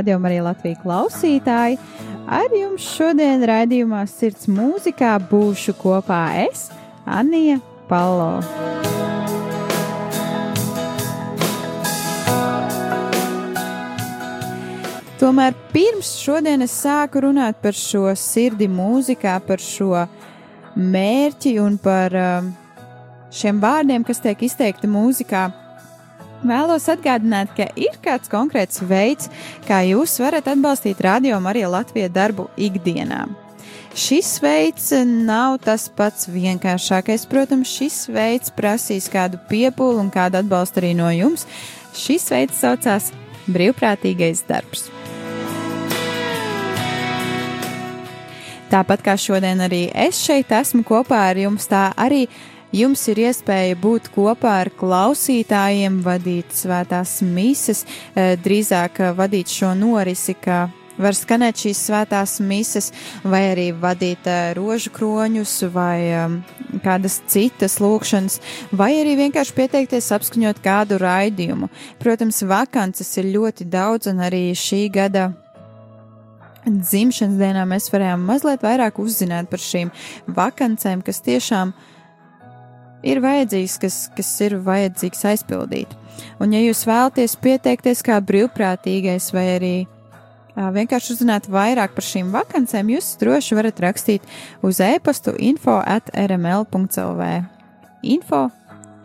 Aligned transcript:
Radiokamā 0.00 0.30
arī 0.30 0.38
Latvijas 0.40 0.78
klausītāji! 0.80 1.76
Ar 2.30 2.52
jums 2.56 2.84
šodien 2.96 3.42
raidījumā 3.44 4.00
Sirds 4.08 4.46
mūzikā 4.48 5.12
būšu 5.28 5.74
kopā 5.76 6.20
es, 6.46 6.70
Anija 7.04 7.58
Palo. 7.90 8.38
Tomēr 15.20 15.52
pirms 15.74 16.14
šodien 16.22 16.64
es 16.64 16.72
sāku 16.80 17.26
runāt 17.26 17.60
par 17.60 17.76
šo 17.76 18.08
sirdi 18.16 18.70
mūzikā, 18.72 19.36
par 19.44 19.60
šo 19.60 20.06
mērķi 20.80 21.58
un 21.60 21.76
par 21.76 22.16
um, 22.16 22.54
šiem 23.28 23.60
vārdiem, 23.60 24.06
kas 24.08 24.24
tiek 24.24 24.48
izteikti 24.48 24.88
mūzikā. 24.88 25.50
Vēlos 26.40 26.86
atgādināt, 26.88 27.52
ka 27.52 27.66
ir 27.76 27.98
kāds 28.00 28.30
konkrēts 28.32 28.80
veids, 28.88 29.28
kā 29.68 29.82
jūs 29.84 30.16
varat 30.22 30.48
atbalstīt 30.48 31.02
radio 31.04 31.36
Mariju 31.44 31.68
Latviju 31.74 32.08
darbu 32.14 32.46
ikdienā. 32.56 33.26
Šis 33.90 34.38
veids 34.40 34.86
nav 35.04 35.58
tas 35.66 35.88
pats 35.92 36.28
vienkāršākais, 36.30 37.26
protams, 37.28 37.68
šis 37.68 38.06
veids 38.14 38.54
prasīs 38.56 39.10
kādu 39.12 39.40
piepūli 39.50 40.00
un 40.00 40.08
kādu 40.14 40.40
atbalstu 40.40 40.80
arī 40.80 40.94
no 40.96 41.10
jums. 41.12 41.44
Šis 41.98 42.30
veids 42.32 42.62
saucās 42.62 43.10
brīvprātīgais 43.50 44.46
darbs. 44.48 44.86
Tāpat 48.70 49.02
kā 49.02 49.16
šodien 49.18 49.60
arī 49.66 49.88
es 49.98 50.22
šeit 50.22 50.54
esmu 50.54 50.84
kopā 50.86 51.24
ar 51.32 51.42
jums, 51.42 51.66
tā 51.66 51.88
arī 51.98 52.28
jums 52.72 53.06
ir 53.12 53.22
iespēja 53.26 53.78
būt 53.80 54.10
kopā 54.14 54.60
ar 54.64 54.72
klausītājiem, 54.80 56.00
vadīt 56.06 56.52
svētās 56.54 57.20
mises, 57.26 57.86
drīzāk 58.16 59.02
vadīt 59.18 59.50
šo 59.52 59.74
norisi, 59.78 60.36
kā 60.38 60.68
var 61.00 61.16
skanēt 61.16 61.64
šīs 61.64 61.80
svētās 61.88 62.38
mises, 62.44 62.90
vai 63.24 63.42
arī 63.52 63.70
vadīt 63.76 64.26
rožu 64.56 64.92
kroņus, 64.94 65.54
vai 65.74 65.98
um, 66.12 66.38
kādas 66.84 67.20
citas 67.30 67.78
lūkšanas, 67.82 68.40
vai 68.76 68.92
arī 69.00 69.16
vienkārši 69.24 69.56
pieteikties 69.56 70.10
apskaņot 70.16 70.60
kādu 70.64 71.00
raidījumu. 71.00 71.70
Protams, 72.02 72.42
vakances 72.48 73.12
ir 73.20 73.30
ļoti 73.36 73.68
daudz, 73.70 74.10
un 74.12 74.20
arī 74.26 74.50
šī 74.56 74.86
gada 74.92 75.30
dzimšanas 76.66 77.38
dienā 77.40 77.64
mēs 77.68 77.88
varējām 77.92 78.26
mazliet 78.28 78.64
vairāk 78.64 79.00
uzzināt 79.00 79.48
par 79.50 79.62
šīm 79.64 79.92
vakancēm, 80.36 81.00
kas 81.06 81.22
tiešām 81.24 81.72
ir 83.06 83.20
vajadzīgs, 83.24 83.78
kas, 83.82 83.96
kas 84.16 84.32
ir 84.44 84.58
vajadzīgs 84.64 85.24
aizpildīt. 85.32 85.96
Un, 86.40 86.52
ja 86.52 86.60
jūs 86.62 86.84
vēlaties 86.88 87.36
pieteikties 87.40 88.04
kā 88.04 88.18
brīvprātīgais 88.24 89.30
vai 89.36 89.46
arī 89.56 89.74
vienkārši 90.56 91.14
uzzināt 91.14 91.48
vairāk 91.50 91.94
par 91.96 92.04
šīm 92.04 92.32
vakancēm, 92.34 92.92
jūs 92.96 93.14
droši 93.20 93.56
varat 93.56 93.80
rakstīt 93.80 94.26
uz 94.66 94.80
e-pastu 94.84 95.36
info 95.38 95.78
at 95.80 96.10
rml.lv. 96.12 97.30
info 98.02 98.48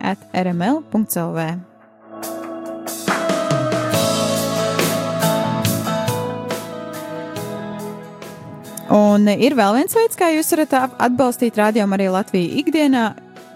at 0.00 0.18
rml.lv. 0.34 1.48
Un 8.86 9.26
ir 9.26 9.56
vēl 9.58 9.80
viens 9.80 9.94
veids, 9.96 10.14
kā 10.18 10.28
jūs 10.30 10.52
varat 10.54 10.74
atbalstīt 11.02 11.56
rādījumu 11.58 11.96
arī 11.96 12.06
Latviju 12.14 12.60
ikdienā, 12.62 13.08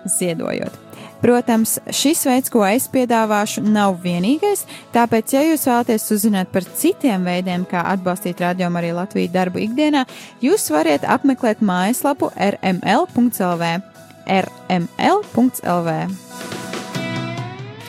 ziedojot. 0.09 0.77
Protams, 1.21 1.75
šis 1.93 2.22
veids, 2.25 2.49
ko 2.53 2.62
es 2.65 2.87
piedāvāšu, 2.88 3.61
nav 3.69 3.99
vienīgais, 4.00 4.65
tāpēc, 4.94 5.34
ja 5.37 5.43
jūs 5.44 5.66
vēlaties 5.69 6.06
uzzināt 6.16 6.49
par 6.53 6.65
citiem 6.65 7.27
veidiem, 7.28 7.66
kā 7.69 7.83
atbalstīt 7.93 8.41
rādījumu 8.41 8.81
arī 8.81 8.94
Latviju 8.97 9.33
darbu 9.34 9.60
ikdienā, 9.66 10.06
jūs 10.41 10.71
varat 10.72 11.05
apmeklēt 11.05 11.60
mājaslapu 11.60 12.33
rml.lv. 12.33 13.75
rml.lv. 14.41 15.99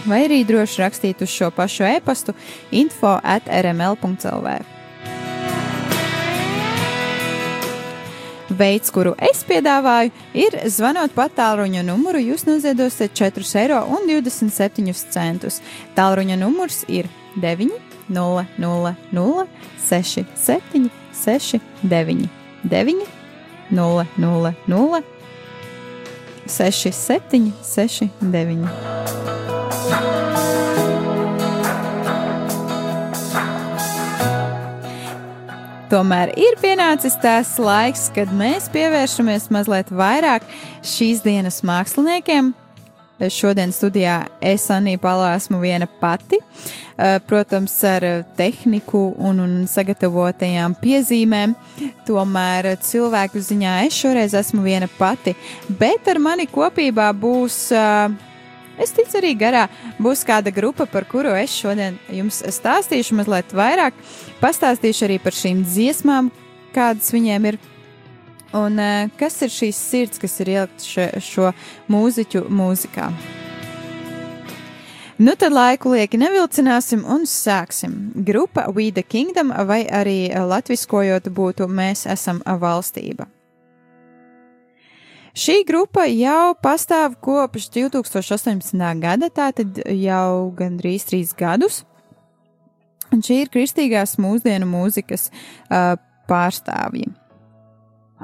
Vai 0.02 0.24
arī 0.26 0.42
droši 0.50 0.82
rakstīt 0.82 1.22
uz 1.24 1.32
šo 1.32 1.52
pašu 1.56 1.88
e-pastu 1.88 2.36
info 2.74 3.16
at 3.24 3.48
rml.lv. 3.48 4.71
Veids, 8.62 8.92
kuru 8.94 9.16
es 9.18 9.40
piedāvāju, 9.48 10.12
ir 10.38 10.54
zvanot 10.70 11.16
pa 11.16 11.26
tālruņa 11.34 11.82
numuru. 11.88 12.20
Jūs 12.22 12.44
noziedosiet 12.46 13.16
4,27 13.18 14.92
eiro. 14.92 15.50
Tālruņa 15.98 16.38
numurs 16.38 16.84
ir 16.86 17.10
9, 17.42 17.72
0, 18.14 18.44
0, 18.62 18.94
0, 19.18 19.48
6, 19.88 20.26
7, 20.44 20.92
6, 21.24 21.58
9, 21.82 22.30
9, 22.76 23.02
0, 23.72 24.06
0, 24.28 24.54
0, 24.68 25.02
6, 26.46 26.94
7, 27.02 27.50
6, 27.66 28.10
9. 28.22 29.61
Tomēr 35.91 36.29
ir 36.40 36.56
pienācis 36.62 37.18
tas 37.19 37.50
laiks, 37.59 38.06
kad 38.16 38.29
mēs 38.40 38.69
pievēršamies 38.72 39.50
mazliet 39.52 39.90
vairāk 39.91 40.46
šīs 40.88 41.19
dienas 41.25 41.57
māksliniekiem. 41.68 42.53
Šodien 43.28 43.74
studijā 43.75 44.22
es 44.40 44.69
Anī 44.72 44.94
Palo 45.02 45.28
esmu 45.28 45.59
viena 45.59 45.90
pati, 46.00 46.40
protams, 47.28 47.75
ar 47.84 48.07
tehniku 48.40 49.03
un, 49.19 49.44
un 49.44 49.59
sagatavotajām 49.68 50.79
piezīmēm. 50.79 51.59
Tomēr 52.08 52.72
cilvēku 52.88 53.44
ziņā 53.52 53.78
es 53.84 54.00
šoreiz 54.00 54.40
esmu 54.46 54.63
viena 54.63 54.88
pati, 54.96 55.35
bet 55.68 56.08
ar 56.08 56.23
mani 56.23 56.47
kopībā 56.47 57.12
būs 57.19 57.66
uh, 57.75 58.16
Es 58.81 58.94
ticu, 58.96 59.13
arī 59.19 59.35
garā 59.38 59.68
būs 60.02 60.23
kāda 60.25 60.50
grupa, 60.53 60.88
par 60.90 61.06
kuru 61.06 61.35
es 61.38 61.53
šodien 61.53 62.00
jums 62.09 62.40
stāstīšu 62.56 63.18
mazliet 63.19 63.52
vairāk. 63.53 63.94
Pastāstīšu 64.41 65.06
arī 65.06 65.19
par 65.22 65.35
šīm 65.38 65.59
dziesmām, 65.68 66.31
kādas 66.74 67.12
viņiem 67.13 67.44
ir. 67.52 67.57
Un 68.57 68.79
uh, 68.81 69.12
kas 69.19 69.38
ir 69.46 69.53
šīs 69.53 69.78
sirds, 69.78 70.19
kas 70.19 70.40
ir 70.41 70.50
ielikt 70.56 70.84
šo, 70.84 71.06
šo 71.22 71.52
mūziķu 71.94 72.47
mūzikā? 72.49 73.11
Nu 75.22 75.35
tad 75.38 75.53
laiku 75.53 75.91
lieki 75.93 76.17
nevilcināsim 76.17 77.03
un 77.05 77.28
sāksim. 77.29 77.93
Grupa 78.26 78.66
We 78.73 78.90
the 78.90 79.03
Kingdom 79.05 79.53
vai 79.70 79.84
arī 79.85 80.34
latviskojot 80.34 81.29
būtu 81.29 81.70
Mēs 81.70 82.08
esam 82.09 82.41
valstība. 82.41 83.29
Šī 85.37 85.61
grupa 85.70 86.08
jau 86.09 86.55
pastāv 86.59 87.14
kopš 87.22 87.70
2018. 87.78 88.82
gada, 88.99 89.29
tātad 89.29 89.78
jau 89.85 90.49
gandrīz 90.58 91.05
trīs 91.08 91.37
gadus. 91.37 91.84
Un 93.11 93.23
šī 93.25 93.41
ir 93.43 93.52
kristīgās 93.52 94.17
mūsdienu 94.22 94.69
mūzikas 94.69 95.29
uh, 95.31 95.97
pārstāvji. 96.31 97.09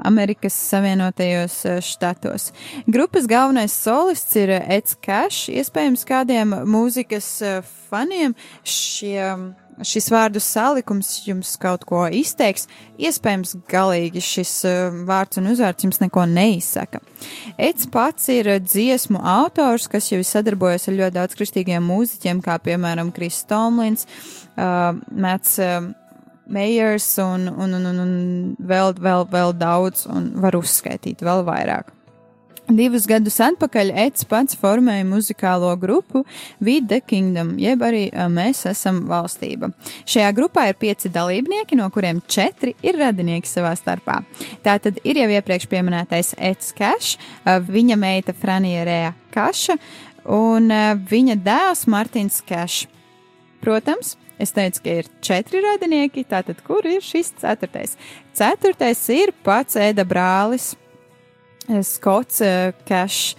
Amerikas 0.06 0.54
Savienotajos 0.54 1.56
štatos. 1.82 2.52
Grupas 2.86 3.26
galvenais 3.26 3.74
solists 3.74 4.36
ir 4.38 4.52
Eds 4.60 4.94
Cash. 5.02 5.48
Iespējams, 5.50 6.04
kādiem 6.06 6.54
mūzikas 6.70 7.32
faniem 7.90 8.36
šie 8.62 9.18
šis 9.86 10.08
vārdu 10.12 10.40
salikums 10.42 11.10
jums 11.26 11.54
kaut 11.60 11.84
ko 11.88 12.04
izteiks, 12.12 12.66
iespējams, 12.98 13.56
galīgi 13.70 14.22
šis 14.24 14.54
uh, 14.68 14.98
vārds 15.08 15.40
un 15.40 15.50
uzvārds 15.52 15.86
jums 15.86 16.00
neko 16.02 16.24
neizsaka. 16.30 17.02
Eds 17.58 17.88
pats 17.92 18.28
ir 18.34 18.50
dziesmu 18.64 19.22
autors, 19.22 19.88
kas 19.90 20.10
jau 20.12 20.20
ir 20.22 20.28
sadarbojies 20.28 20.88
ar 20.88 20.98
ļoti 21.02 21.18
daudz 21.18 21.38
kristīgiem 21.38 21.86
mūziķiem, 21.88 22.42
kā 22.44 22.58
piemēram 22.62 23.12
Kris 23.14 23.42
Tomlins, 23.48 24.06
uh, 24.56 24.94
Mats 25.10 25.58
uh, 25.62 25.90
Mejers 26.48 27.10
un, 27.20 27.50
un, 27.52 27.76
un, 27.76 27.86
un, 27.90 28.02
un 28.06 28.12
vēl, 28.70 28.94
vēl, 28.96 29.28
vēl 29.28 29.54
daudz, 29.60 30.06
un 30.08 30.32
var 30.40 30.56
uzskaitīt 30.56 31.20
vēl 31.26 31.44
vairāk. 31.44 31.92
Divus 32.68 33.06
gadus 33.08 33.38
atpakaļ 33.40 33.90
Eds 34.04 34.26
pats 34.28 34.56
formēja 34.60 35.06
muzikālo 35.08 35.70
grupu 35.80 36.20
We 36.60 36.82
the 36.84 36.98
Kingdom, 37.00 37.54
jeb 37.56 37.80
arī 37.86 38.02
Mēs 38.28 38.66
esam 38.68 39.06
valstība. 39.08 39.70
Šajā 40.04 40.28
grupā 40.36 40.66
ir 40.68 40.76
pieci 40.76 41.08
dalībnieki, 41.08 41.78
no 41.80 41.86
kuriem 41.94 42.20
četri 42.28 42.74
ir 42.84 42.98
radinieki 43.00 43.48
savā 43.48 43.72
starpā. 43.78 44.18
Tā 44.60 44.76
tad 44.84 45.00
ir 45.00 45.16
jau 45.22 45.30
iepriekš 45.32 45.64
pieminētais 45.72 46.34
Eds 46.36 46.74
Kašs, 46.76 47.16
viņa 47.46 47.96
meita 47.96 48.36
Franija 48.36 48.84
Rēja 48.84 49.16
Kaša 49.32 49.78
un 50.36 50.68
viņa 51.08 51.40
dēls 51.40 51.86
Martins 51.88 52.42
Kašs. 52.44 52.84
Protams, 53.64 54.18
Es 54.38 54.52
teicu, 54.54 54.84
ka 54.84 54.92
ir 55.00 55.06
četri 55.18 55.58
radinieki, 55.64 56.22
tātad 56.30 56.60
kur 56.62 56.86
ir 56.86 57.02
šis 57.02 57.32
ceturtais? 57.40 57.96
Ceturtais 58.38 59.00
ir 59.10 59.32
pats 59.42 59.74
Ēda 59.74 60.04
brālis, 60.06 60.76
Skots 61.68 62.42
Kešs. 62.88 63.36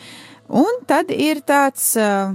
Un 0.50 0.80
tad 0.90 1.12
ir 1.14 1.44
tāds 1.46 1.92
uh, 2.02 2.32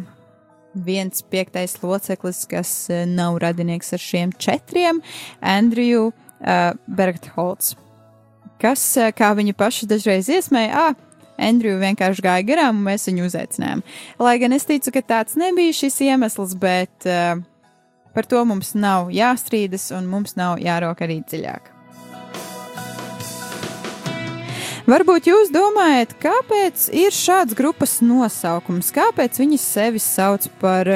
viens 0.75 1.23
piektais 1.31 1.75
loceklis, 1.83 2.45
kas 2.51 2.71
uh, 2.91 3.03
nav 3.11 3.41
radinieks 3.43 3.91
ar 3.95 4.03
šiem 4.03 4.35
četriem- 4.39 5.01
Andriju 5.57 6.13
uh, 6.13 6.77
Bergtholts. 6.87 7.75
Kas, 8.63 8.85
kā 9.19 9.33
viņi 9.35 9.53
paši 9.59 9.91
dažreiz 9.91 10.31
iesmēja, 10.31 10.87
ah, 10.89 10.95
Andriju 11.43 11.81
vienkārši 11.83 12.23
gāja 12.23 12.47
garām, 12.47 12.79
un 12.79 12.87
mēs 12.87 13.09
viņu 13.11 13.27
uzaicinājām. 13.27 13.83
Lai 14.23 14.39
gan 14.39 14.55
es 14.55 14.65
ticu, 14.65 14.95
ka 14.95 15.03
tāds 15.03 15.35
nebija 15.35 15.75
šis 15.75 15.99
iemesls, 16.07 16.55
bet 16.55 17.11
uh, 17.11 17.43
par 18.15 18.31
to 18.31 18.47
mums 18.47 18.77
nav 18.79 19.11
jāstrīdas, 19.11 19.91
un 19.99 20.07
mums 20.07 20.39
nav 20.39 20.63
jārok 20.63 21.03
arī 21.03 21.19
dziļāk. 21.27 21.74
Varbūt 24.85 25.31
jūs 25.31 25.49
domājat, 25.49 26.11
kāpēc 26.21 26.91
ir 26.93 27.15
šāds 27.17 27.57
grupas 27.57 28.03
nosaukums, 28.05 28.91
kāpēc 28.93 29.39
viņi 29.41 29.57
sevi 29.57 30.03
sauc 30.03 30.45
par 30.61 30.91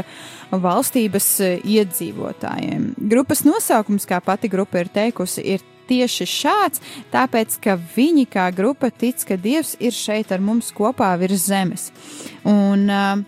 valstības 0.53 1.29
iedzīvotājiem. 1.65 2.91
Grupas 3.09 3.47
nosaukums, 3.49 4.05
kā 4.05 4.19
pati 4.21 4.51
grupa 4.53 4.83
ir 4.83 4.91
teikusi, 4.93 5.41
ir 5.57 5.65
tieši 5.89 6.27
šāds, 6.29 6.85
tāpēc, 7.15 7.57
ka 7.65 7.79
viņi 7.95 8.27
kā 8.29 8.51
grupa 8.53 8.91
tic, 8.93 9.25
ka 9.25 9.41
Dievs 9.41 9.73
ir 9.81 9.97
šeit 9.97 10.37
ar 10.37 10.45
mums 10.45 10.69
kopā 10.77 11.15
virs 11.17 11.49
zemes. 11.49 11.89
Un 12.45 12.85
uh, 12.93 13.25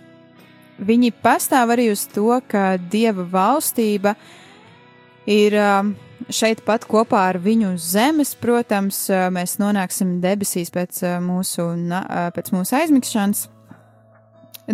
viņi 0.76 1.14
pastāv 1.24 1.72
arī 1.72 1.88
uz 1.94 2.04
to, 2.12 2.36
ka 2.52 2.74
Dieva 2.76 3.24
valstība 3.24 4.12
ir 5.24 5.56
uh, 5.56 5.88
šeit 6.34 6.62
pat 6.66 6.84
kopā 6.88 7.26
ar 7.30 7.38
viņu 7.42 7.74
zemes, 7.80 8.34
protams, 8.38 9.04
mēs 9.34 9.58
nonāksim 9.60 10.18
debesīs 10.22 10.72
pēc 10.74 11.02
mūsu, 11.24 11.66
pēc 12.36 12.52
mūsu 12.54 12.76
aizmigšanas. 12.80 13.46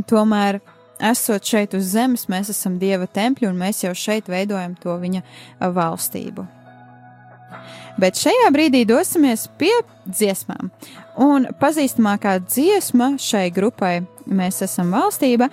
Tomēr, 0.08 0.60
esot 1.00 1.44
šeit 1.48 1.74
uz 1.76 1.88
zemes, 1.94 2.26
mēs 2.32 2.52
esam 2.52 2.76
Dieva 2.80 3.08
tempļi 3.08 3.48
un 3.48 3.58
mēs 3.60 3.84
jau 3.84 3.94
šeit 3.96 4.28
veidojam 4.28 4.76
to 4.80 4.96
viņa 5.00 5.22
valstību. 5.76 6.46
Bet 7.96 8.18
šajā 8.20 8.50
brīdī 8.52 8.82
dosimies 8.84 9.46
pie 9.56 9.72
dziesmām. 10.04 10.68
Un 11.22 11.46
pazīstamākā 11.60 12.34
dziesma 12.44 13.14
šai 13.22 13.46
grupai, 13.54 14.02
mēs 14.28 14.60
esam 14.66 14.92
valstība, 14.92 15.48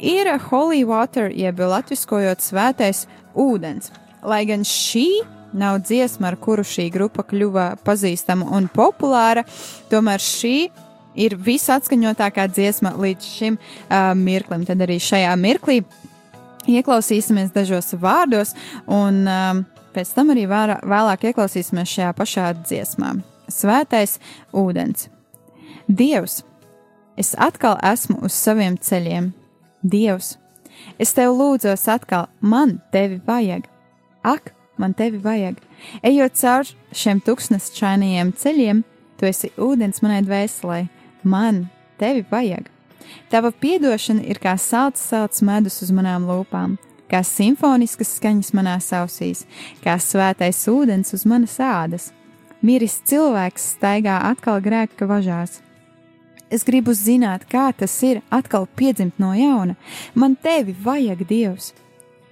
ir 0.00 0.30
Holy 0.48 0.86
Water, 0.88 1.28
jeb 1.28 1.60
latviskojot 1.60 2.40
svētais 2.40 3.04
ūdens. 3.36 3.92
Lai 4.24 4.44
gan 4.48 4.64
šī 4.64 5.08
nav 5.56 5.80
dziesma, 5.86 6.32
ar 6.32 6.38
kuru 6.40 6.64
šī 6.66 6.88
grupa 6.94 7.24
kļuva 7.26 7.72
pazīstama 7.84 8.48
un 8.56 8.68
populāra, 8.72 9.44
tomēr 9.90 10.22
šī 10.22 10.56
ir 11.18 11.36
visatskaņotākā 11.36 12.46
dziesma 12.52 12.94
līdz 12.98 13.28
šim 13.36 13.58
uh, 13.58 14.12
mirklim. 14.18 14.64
Tad 14.68 14.82
arī 14.84 14.98
šajā 15.02 15.34
mirklī 15.40 15.82
ieklausīsimies 16.70 17.52
dažos 17.54 17.92
vārdos, 18.00 18.54
un 18.86 19.24
um, 19.26 19.64
pēc 19.94 20.14
tam 20.16 20.32
arī 20.34 20.46
vārā, 20.50 20.78
vēlāk 20.86 21.28
ieklausīsimies 21.30 21.96
šajā 21.96 22.12
pašā 22.18 22.48
dziesmā. 22.62 23.16
Svētais 23.52 24.18
ūdens. 24.56 25.08
Dievs, 25.90 26.42
es 27.18 27.34
atkal 27.36 27.76
esmu 27.84 28.22
uz 28.24 28.36
saviem 28.36 28.78
ceļiem. 28.78 29.32
Dievs, 29.82 30.36
es 31.02 31.12
tev 31.16 31.34
lūdzos 31.36 31.88
atkal, 31.90 32.28
man 32.40 32.78
tevi 32.94 33.18
vajag. 33.26 33.66
Ak, 34.22 34.52
man 34.78 34.94
tevi 34.94 35.18
vajag. 35.22 35.58
Ejot 36.02 36.36
cauri 36.38 36.76
šiem 36.96 37.22
tūkstnesčainajiem 37.26 38.32
ceļiem, 38.38 38.84
tu 39.18 39.28
esi 39.28 39.52
ūdens 39.56 40.02
manai 40.04 40.22
dvēselē, 40.26 40.84
man 41.22 41.66
tevi 42.00 42.24
vajag. 42.30 42.70
Tava 43.32 43.52
piedošana 43.52 44.24
ir 44.24 44.40
kā 44.42 44.54
salds, 44.60 45.02
salds 45.02 45.42
medus 45.44 45.80
uz 45.84 45.90
manām 45.94 46.28
lūpām, 46.28 46.78
kā 47.10 47.20
simfoniskas 47.26 48.14
skaņas 48.18 48.54
manās 48.56 48.92
ausīs, 48.96 49.44
kā 49.84 49.98
svētais 50.00 50.62
ūdens 50.70 51.12
uz 51.16 51.26
manas 51.28 51.58
ādas. 51.60 52.12
Miris 52.62 53.00
cilvēks 53.10 53.74
staigā 53.74 54.20
atkal 54.30 54.62
grēka 54.62 55.08
važās 55.10 55.58
Es 56.52 56.66
gribu 56.68 56.92
zināt, 56.92 57.46
kā 57.48 57.70
tas 57.72 57.94
ir 58.04 58.20
atkal 58.28 58.66
piedzimt 58.76 59.16
no 59.22 59.30
jauna. 59.32 59.72
Man 60.14 60.36
tevi 60.36 60.74
vajag, 60.84 61.24
Dievs! 61.24 61.72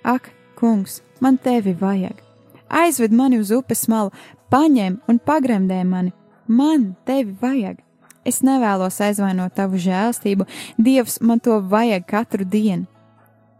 Ak, 0.04 0.28
kungs, 0.60 1.00
man 1.24 1.40
tevi 1.40 1.72
vajag! 1.72 2.29
Aizved 2.70 3.12
mani 3.12 3.40
uz 3.42 3.50
upes 3.54 3.86
malu, 3.90 4.12
paņem 4.52 5.00
un 5.10 5.18
pagremdē 5.18 5.82
mani! 5.84 6.12
Man 6.46 6.94
tevi 7.06 7.34
vajag! 7.40 7.80
Es 8.26 8.42
nevēlos 8.46 9.00
aizvainot 9.02 9.54
tavu 9.56 9.80
žēlstību, 9.80 10.46
Dievs 10.78 11.20
man 11.24 11.40
to 11.40 11.58
vajag 11.60 12.06
katru 12.06 12.44
dienu. 12.44 12.86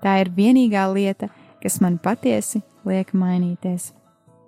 Tā 0.01 0.21
ir 0.23 0.31
vienīgā 0.37 0.85
lieta, 0.93 1.29
kas 1.63 1.81
man 1.81 1.99
patiesi 1.99 2.63
liek 2.87 3.13
mainīties. 3.17 3.91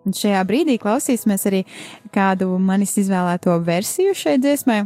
Un 0.06 0.16
šajā 0.16 0.40
brīdī 0.46 0.78
klausīsimies 0.82 1.46
arī 1.50 1.62
kādu 2.14 2.50
manis 2.58 2.96
izvēlēto 2.98 3.54
versiju 3.66 4.14
šai 4.18 4.38
dziesmai 4.42 4.80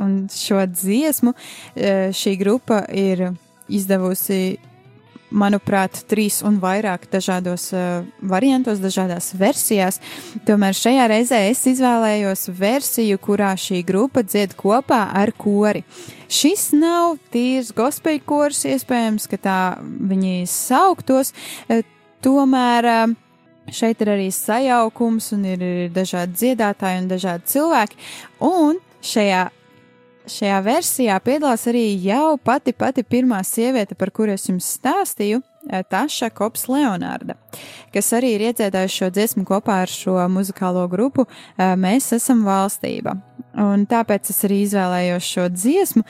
un 0.00 0.28
šo 0.32 0.64
dziesmu 0.66 1.32
šī 2.16 2.36
grupa 2.40 2.82
ir 2.88 3.32
izdevusi, 3.68 4.58
manuprāt, 5.32 6.02
trīs 6.10 6.40
un 6.46 6.58
vairāk 6.62 7.08
dažādos 7.12 7.70
variantos, 8.20 8.82
dažādās 8.82 9.32
versijās. 9.38 9.98
Tomēr 10.46 10.76
šajā 10.76 11.08
reizē 11.12 11.40
es 11.50 11.64
izvēlējos 11.72 12.48
versiju, 12.58 13.20
kurā 13.22 13.54
šī 13.58 13.82
grupa 13.88 14.24
dzied 14.26 14.54
kopā 14.58 15.06
ar 15.18 15.32
kori. 15.36 15.84
Šis 16.32 16.70
nav 16.76 17.18
tīrs 17.32 17.72
gospel 17.76 18.20
kors, 18.24 18.64
iespējams, 18.68 19.28
ka 19.28 19.40
tā 19.40 19.58
viņi 19.80 20.46
sauktos, 20.48 21.34
tomēr 22.24 22.88
šeit 23.72 24.00
ir 24.02 24.14
arī 24.14 24.30
sajaukums 24.34 25.32
un 25.36 25.44
ir 25.50 25.66
dažādi 25.94 26.38
dziedātāji 26.40 27.04
un 27.04 27.12
dažādi 27.12 27.52
cilvēki. 27.52 28.00
Un 28.48 28.80
Šajā, 29.02 29.48
šajā 30.30 30.58
versijā 30.64 31.16
piedalās 31.24 31.66
arī 31.70 31.84
jau 32.02 32.36
pati 32.42 32.74
pati 32.76 33.02
pirmā 33.02 33.40
sieviete, 33.46 33.96
par 33.98 34.12
kuru 34.14 34.34
es 34.36 34.46
jums 34.48 34.66
stāstīju, 34.78 35.42
eh, 35.70 35.82
Taša 35.82 36.30
Kops 36.30 36.66
Leonārda, 36.70 37.36
kas 37.94 38.12
arī 38.12 38.34
ir 38.36 38.46
iedziedājusi 38.50 39.02
šo 39.02 39.10
dziesmu 39.10 39.44
kopā 39.48 39.82
ar 39.82 39.90
šo 39.90 40.16
muzikālo 40.28 40.88
grupu 40.90 41.26
eh, 41.26 41.74
Mēs 41.76 42.12
esam 42.12 42.44
valstība. 42.44 43.18
Un 43.52 43.84
tāpēc 43.84 44.30
es 44.32 44.44
arī 44.46 44.62
izvēlējos 44.64 45.26
šo 45.28 45.48
dziesmu, 45.52 46.04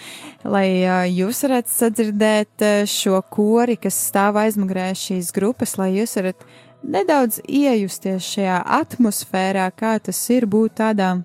lai 0.44 0.68
eh, 0.82 1.08
jūs 1.10 1.42
varētu 1.46 1.72
sadzirdēt 1.72 2.68
šo 2.86 3.22
kori, 3.30 3.76
kas 3.76 3.98
stāv 4.10 4.38
aizmugurē 4.44 4.92
šīs 4.94 5.32
grupas, 5.34 5.78
lai 5.78 5.94
jūs 5.96 6.16
varat 6.20 6.46
nedaudz 6.82 7.40
iejusties 7.46 8.26
šajā 8.34 8.62
atmosfērā, 8.80 9.70
kā 9.76 9.98
tas 10.02 10.22
ir 10.34 10.46
būt 10.50 10.80
tādām 10.82 11.22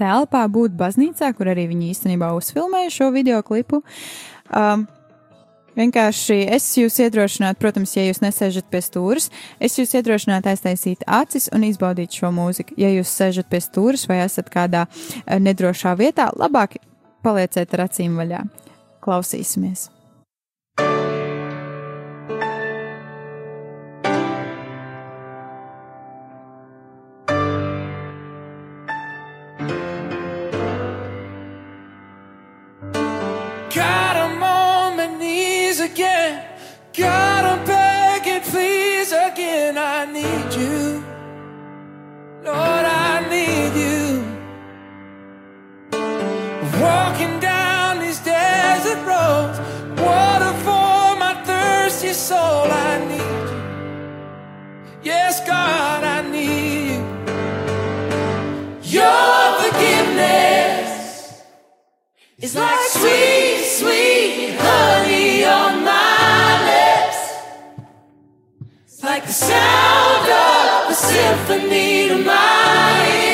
telpā 0.00 0.46
būt 0.52 0.78
baznīcā, 0.78 1.34
kur 1.36 1.52
arī 1.52 1.68
viņi 1.70 1.92
īstenībā 1.94 2.32
uzfilmēja 2.38 2.96
šo 2.96 3.12
video 3.14 3.42
klipu. 3.46 3.84
Um, 4.50 4.88
Vienkārši 5.78 6.40
es 6.50 6.64
jūs 6.76 6.98
iedrošinātu, 7.04 7.60
protams, 7.62 7.92
ja 7.94 8.02
jūs 8.08 8.20
nesēžat 8.24 8.66
pie 8.72 8.80
stūres, 8.82 9.28
es 9.62 9.78
jūs 9.78 9.94
iedrošinātu 9.96 10.50
aiztaisīt 10.50 11.06
acis 11.06 11.46
un 11.54 11.64
izbaudīt 11.68 12.16
šo 12.18 12.32
mūziku. 12.34 12.74
Ja 12.80 12.90
jūs 12.90 13.12
sēžat 13.14 13.50
pie 13.52 13.62
stūres 13.62 14.08
vai 14.10 14.18
esat 14.24 14.50
kādā 14.52 14.86
eh, 14.90 15.38
nedrošā 15.38 15.94
vietā, 16.00 16.30
labāk 16.36 16.80
palieciet 17.24 17.78
ar 17.78 17.86
acīm 17.86 18.18
vaļā. 18.18 18.44
Klausīsimies! 19.04 19.88
God, 33.74 34.16
I'm 34.16 34.42
on 34.42 34.96
my 34.96 35.06
knees 35.16 35.78
again. 35.78 36.44
God, 36.92 37.44
I'm 37.44 37.64
begging, 37.64 38.40
please 38.50 39.12
again. 39.12 39.78
I 39.78 40.06
need 40.06 40.52
you. 40.60 41.04
Lord, 42.44 42.84
I 43.06 43.26
need 43.30 43.74
you. 43.84 44.24
Walking 46.82 47.38
down 47.38 48.00
these 48.00 48.18
desert 48.18 48.98
roads, 49.06 49.60
water 50.00 50.52
for 50.64 51.16
my 51.22 51.40
thirsty 51.44 52.12
soul. 52.12 52.59
The 69.30 69.34
sound 69.34 70.28
of 70.28 70.90
a 70.90 70.92
symphony 70.92 72.08
to 72.08 72.18
my 72.18 73.06
ears. 73.14 73.29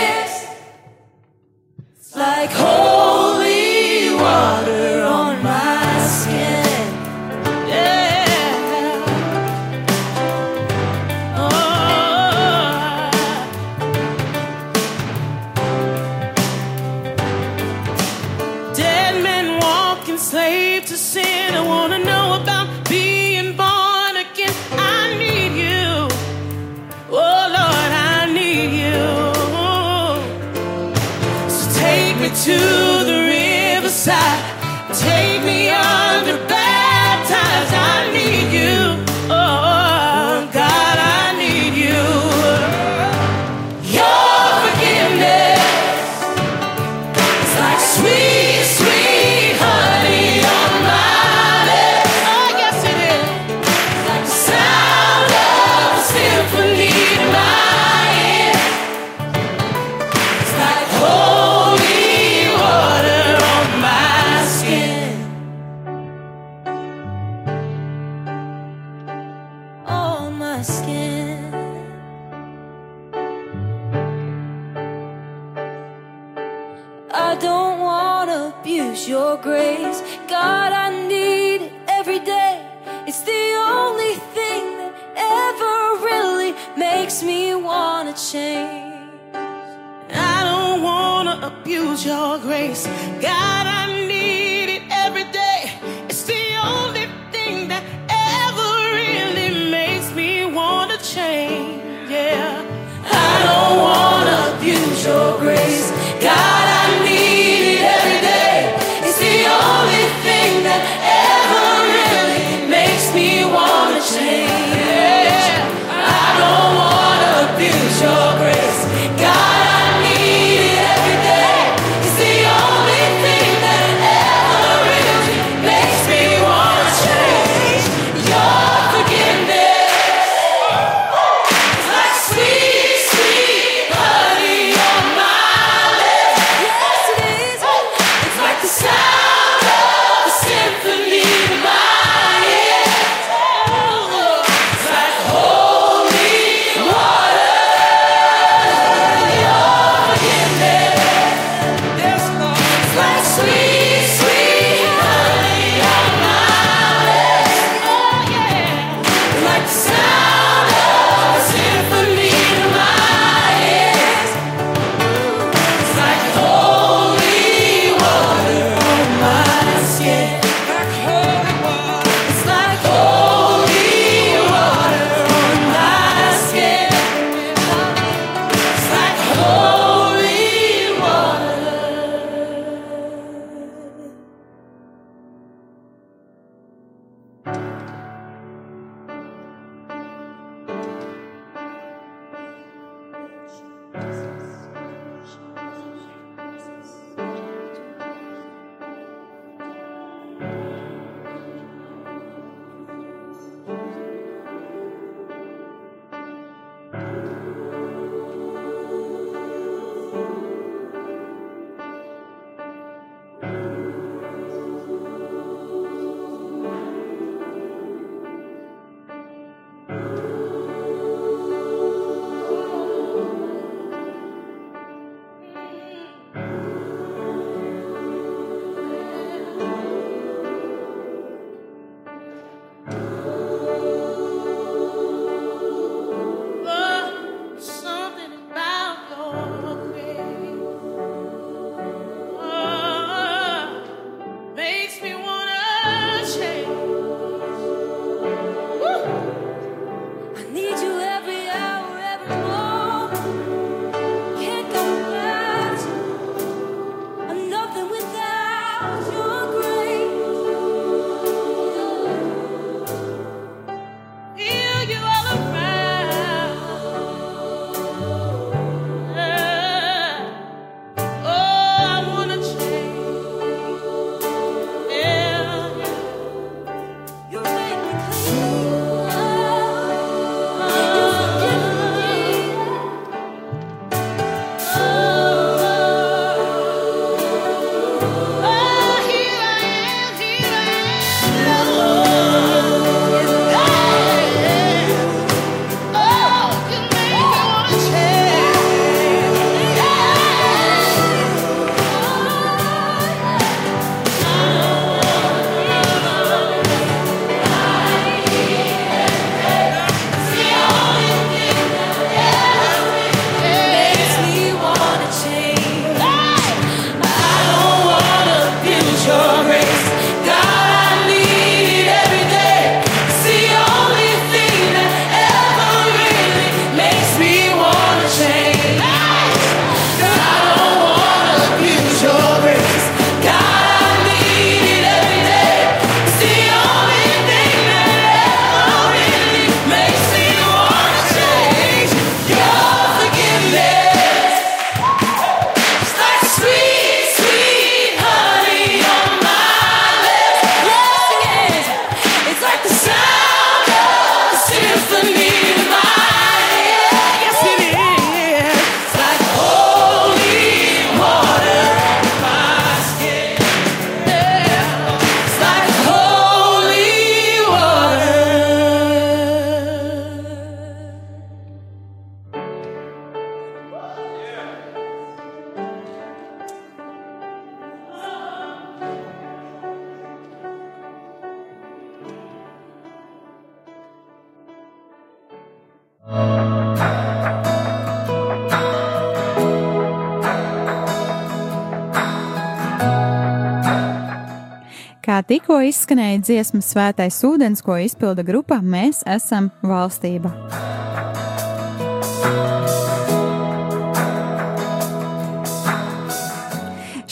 Tikko 395.28 395.60
izskanēja 395.68 396.22
dziesma 396.22 396.62
Svētais 396.64 397.18
ūdens, 397.26 397.62
ko 397.64 397.78
izpilda 397.82 398.24
grupa 398.26 398.60
Mēs 398.62 399.02
esam 399.06 399.50
valstība. 399.66 400.32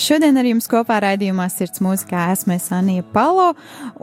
Šodien 0.05 0.37
ar 0.37 0.45
jums 0.45 0.67
kopā 0.69 0.99
raidījumā 1.01 1.47
Sirds 1.49 1.81
mūzikā 1.81 2.27
esmu 2.35 2.59
Sanija 2.61 3.05
Palo, 3.15 3.55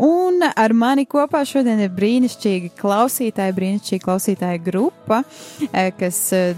un 0.01 0.41
ar 0.49 0.73
mani 0.73 1.05
kopā 1.05 1.43
šodien 1.45 1.83
ir 1.83 1.91
brīnišķīga 1.93 2.71
klausītāja, 2.79 3.53
brīnišķīga 3.53 4.07
klausītāja 4.07 4.63
grupa, 4.65 5.21
eh, 5.69 5.91
kas 5.99 6.23
eh, 6.33 6.55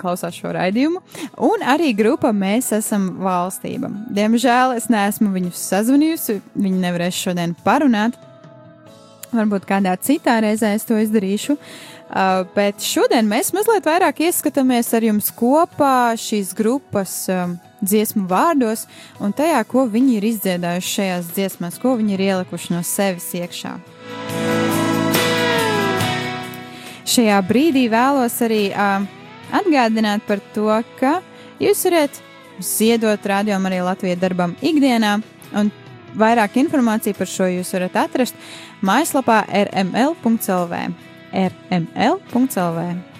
klausās 0.00 0.36
šo 0.38 0.52
raidījumu, 0.56 1.02
un 1.48 1.64
arī 1.74 1.92
grupa 1.96 2.32
Mēs 2.34 2.72
esam 2.76 3.10
valstība. 3.22 3.90
Diemžēl 4.14 4.76
es 4.78 4.88
neesmu 4.92 5.32
viņus 5.34 5.66
sazvanījusi, 5.70 6.40
viņi 6.54 6.84
nevarēs 6.86 7.24
šodien 7.26 7.56
parunāt. 7.64 8.18
Varbūt 9.34 9.66
kādā 9.66 9.96
citā 9.98 10.38
reizē 10.44 10.74
es 10.76 10.86
to 10.86 10.98
izdarīšu. 11.00 11.56
Uh, 12.14 12.44
bet 12.54 12.84
šodien 12.84 13.26
mēs 13.26 13.48
mazliet 13.56 13.86
vairāk 13.88 14.20
ieskatāmies 14.26 14.92
ar 14.94 15.06
jums 15.06 15.32
kopā 15.34 16.12
šīs 16.20 16.52
grupas 16.54 17.14
um, 17.32 17.56
dziesmu 17.82 18.28
vārdos 18.30 18.84
un 19.18 19.32
tajā, 19.34 19.62
ko 19.66 19.86
viņi 19.90 20.18
ir 20.18 20.26
izdziedājuši 20.28 20.92
šajās 20.98 21.32
dziesmās, 21.34 21.80
ko 21.82 21.96
viņi 21.98 22.14
ir 22.14 22.24
ielikuši 22.28 22.76
no 22.76 22.84
sevis 22.86 23.26
iekšā. 23.40 23.74
Šajā 27.14 27.40
brīdī 27.48 27.88
vēlos 27.92 28.38
arī 28.44 28.62
uh, 28.70 29.08
atgādināt 29.54 30.26
par 30.28 30.42
to, 30.54 30.68
ka 30.98 31.18
jūs 31.62 31.84
varat 31.88 32.20
ziedot 32.62 33.30
rādījumu 33.30 33.70
arī 33.70 33.80
Latvijas 33.84 34.20
darbam 34.22 34.54
ikdienā, 34.62 35.16
un 35.54 35.72
vairāk 36.18 36.58
informāciju 36.62 37.18
par 37.18 37.30
šo 37.30 37.48
jūs 37.50 37.74
varat 37.76 37.98
atrast 38.04 38.38
mājaslapā 38.84 39.42
rml.lv. 39.64 40.84
rml.lv. 41.34 43.13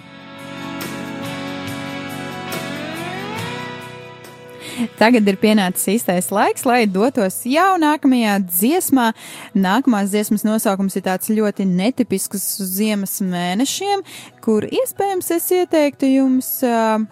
Tagad 4.99 5.27
ir 5.29 5.37
pienācis 5.39 5.87
īstais 5.95 6.29
laiks, 6.33 6.65
lai 6.67 6.83
dotos 6.89 7.41
jau 7.47 7.75
nākamajā 7.81 8.37
dziesmā. 8.43 9.09
Nākamās 9.55 10.11
dziesmas 10.13 10.45
nosaukums 10.47 10.97
ir 10.97 11.05
tāds 11.05 11.31
ļoti 11.31 11.67
netipisks 11.69 12.47
uz 12.63 12.71
ziemas 12.79 13.19
mēnešiem, 13.23 14.03
kur 14.43 14.67
iespējams 14.67 15.31
es 15.37 15.51
ieteiktu 15.55 16.11
jums. 16.11 16.57
Uh, 16.65 17.05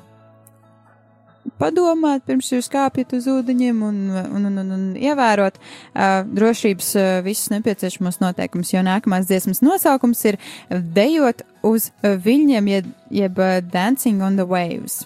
padomāt, 1.59 2.23
pirms 2.27 2.49
jūs 2.51 2.69
kāpjat 2.71 3.15
uz 3.17 3.27
ūdeņiem 3.31 3.81
un, 3.85 4.01
un, 4.11 4.49
un, 4.49 4.59
un, 4.63 4.73
un 4.75 4.83
ievērot 4.99 5.59
uh, 5.59 6.23
drošības 6.27 6.91
uh, 6.97 7.07
visus 7.25 7.51
nepieciešamos 7.53 8.19
noteikumus, 8.23 8.73
jo 8.73 8.83
nākamās 8.85 9.29
dziesmas 9.29 9.63
nosaukums 9.63 10.23
ir 10.31 10.39
Dejot 10.69 11.45
uz 11.63 11.91
viļņiem, 12.03 12.69
jeb, 12.75 12.93
jeb 13.13 13.41
Dancing 13.71 14.23
on 14.23 14.39
the 14.39 14.47
Waves. 14.47 15.03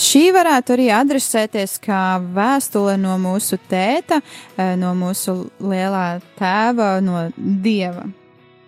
Šī 0.00 0.30
varētu 0.32 0.72
arī 0.72 0.86
adresēties 0.96 1.74
kā 1.84 2.16
vēstule 2.32 2.94
no 2.96 3.18
mūsu 3.20 3.58
tēta, 3.68 4.22
eh, 4.56 4.74
no 4.80 4.94
mūsu 4.96 5.50
lielā 5.60 6.22
tēva, 6.38 7.02
no 7.04 7.28
dieva. 7.36 8.06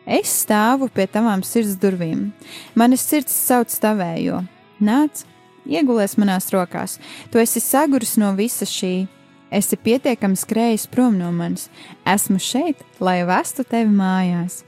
Es 0.04 0.44
stāvu 0.44 0.90
pie 0.92 1.06
tavām 1.06 1.42
sirds 1.42 1.78
durvīm. 1.80 2.30
Manas 2.74 3.00
sirds 3.00 3.32
sauc 3.32 3.72
tavējo. 3.72 4.42
Nāc, 4.82 5.24
iegulies 5.66 6.18
manās 6.20 6.50
rokās. 6.52 6.98
Tu 7.30 7.38
esi 7.38 7.60
saguris 7.60 8.18
no 8.18 8.34
visa 8.34 8.66
šī. 8.66 9.08
Esi 9.50 9.76
pietiekami 9.76 10.36
skrējis 10.36 10.90
prom 10.90 11.16
no 11.16 11.32
manis. 11.32 11.70
Esmu 12.04 12.36
šeit, 12.36 12.76
lai 13.00 13.22
vestu 13.24 13.64
tevi 13.64 13.88
mājās. 13.88 14.62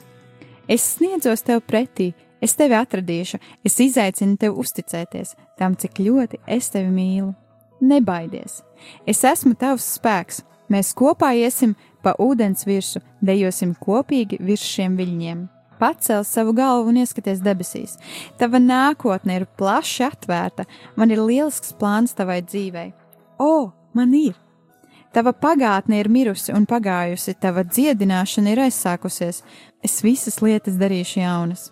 Es 0.66 0.96
sniedzos 0.96 1.44
tev 1.44 1.60
pretī, 1.68 2.14
Es 2.46 2.54
tevi 2.54 2.76
atradīšu, 2.78 3.40
es 3.66 3.80
izaicinu 3.82 4.36
tevi 4.38 4.54
uzticēties 4.62 5.34
tam, 5.58 5.74
cik 5.74 5.98
ļoti 6.04 6.38
es 6.56 6.70
tevi 6.70 6.92
mīlu. 6.92 7.32
Nebaidies! 7.82 8.60
Es 9.08 9.24
esmu 9.26 9.56
tavs 9.58 9.96
spēks! 9.96 10.44
Mēs 10.70 10.92
kopā 10.98 11.32
iesim 11.38 11.74
pa 12.02 12.16
ūdens 12.22 12.66
virsmu, 12.66 13.02
dejosim 13.22 13.74
kopīgi 13.82 14.38
virs 14.42 14.64
šiem 14.66 14.96
viļņiem. 14.98 15.44
Pacel 15.80 16.24
savu 16.24 16.54
galvu 16.56 16.90
un 16.90 17.00
ieskaties 17.02 17.42
debesīs. 17.44 17.96
Tava 18.40 18.58
nākotne 18.62 19.36
ir 19.40 19.46
plaši 19.58 20.06
atvērta, 20.06 20.64
man 20.96 21.12
ir 21.12 21.22
lielisks 21.22 21.74
plāns 21.78 22.16
tavai 22.16 22.40
dzīvei. 22.46 22.92
O, 23.42 23.70
man 23.94 24.14
ir! 24.16 24.34
Tava 25.14 25.32
pagātne 25.32 26.00
ir 26.00 26.10
mirusi 26.12 26.52
un 26.56 26.66
pagājusi, 26.68 27.36
tava 27.40 27.64
dziedināšana 27.64 28.52
ir 28.54 28.62
aizsākusies. 28.66 29.42
Es 29.84 29.98
visas 30.04 30.40
lietas 30.44 30.78
darīšu 30.80 31.20
jaunas. 31.22 31.68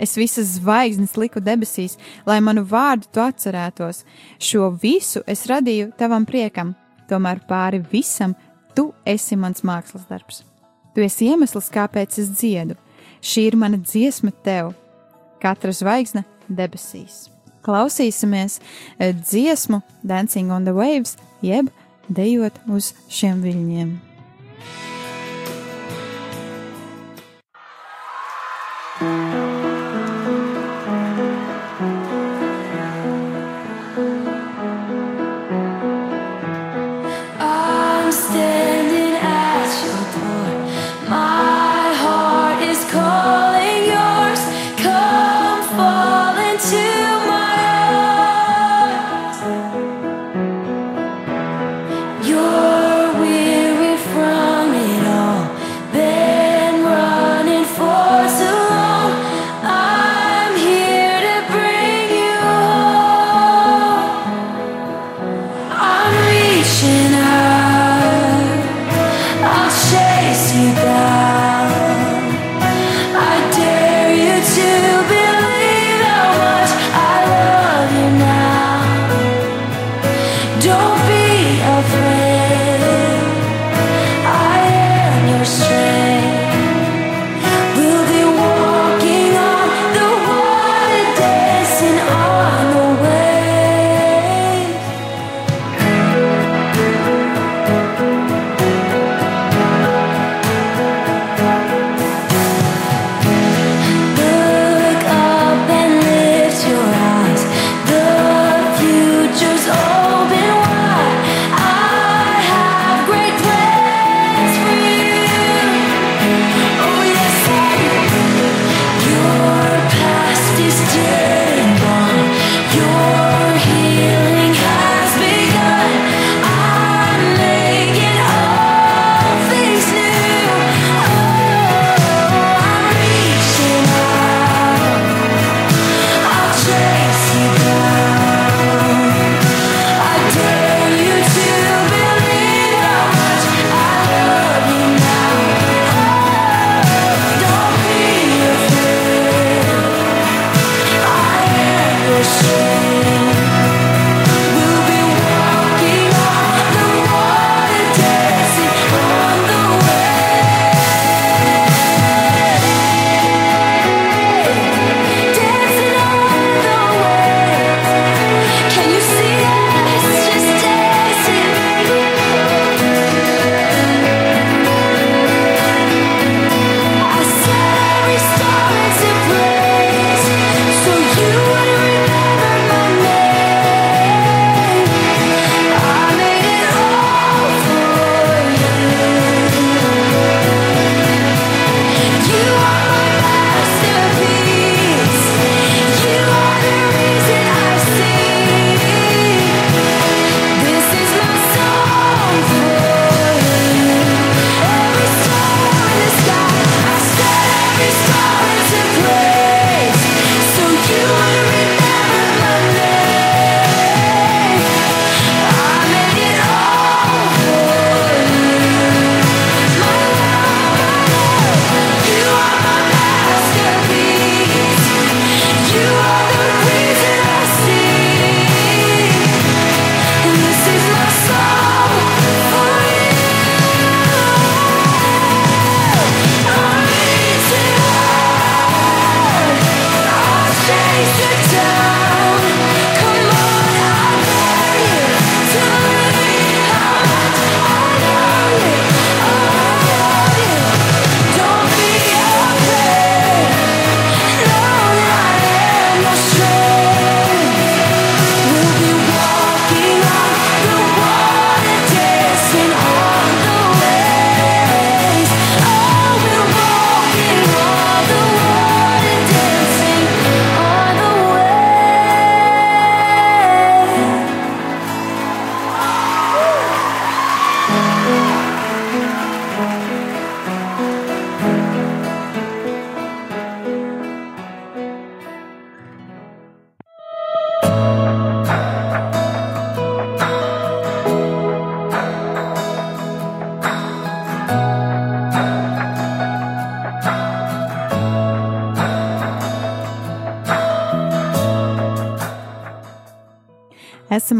Es 0.00 0.16
visas 0.16 0.56
zvaigznes 0.56 1.16
liku 1.20 1.42
debesīs, 1.44 1.98
lai 2.26 2.38
manu 2.40 2.64
vārdu 2.64 3.10
tu 3.12 3.20
atcerētos. 3.20 4.04
Šo 4.40 4.70
visu 4.82 5.20
es 5.28 5.44
radīju 5.50 5.90
tavam 6.00 6.24
priekam, 6.28 6.72
tomēr 7.10 7.42
pāri 7.48 7.82
visam 7.92 8.34
tu 8.76 8.90
esi 9.04 9.36
mans 9.36 9.60
mākslas 9.66 10.08
darbs. 10.08 10.42
Tu 10.94 11.04
esi 11.04 11.28
iemesls, 11.30 11.68
kāpēc 11.72 12.18
es 12.22 12.32
dziedu. 12.32 12.78
Šī 13.20 13.50
ir 13.50 13.58
mana 13.60 13.76
dziesma 13.76 14.32
tev, 14.44 14.72
katra 15.42 15.74
zvaigzne 15.76 16.24
debesīs. 16.48 17.28
Klausīsimies 17.60 18.58
eh, 18.98 19.12
dziesmu 19.12 19.82
Dancing 20.02 20.50
on 20.50 20.64
the 20.64 20.72
Waves, 20.72 21.18
jeb 21.44 21.68
dejot 22.08 22.56
uz 22.72 22.94
šiem 23.12 23.44
viļņiem. 23.44 24.09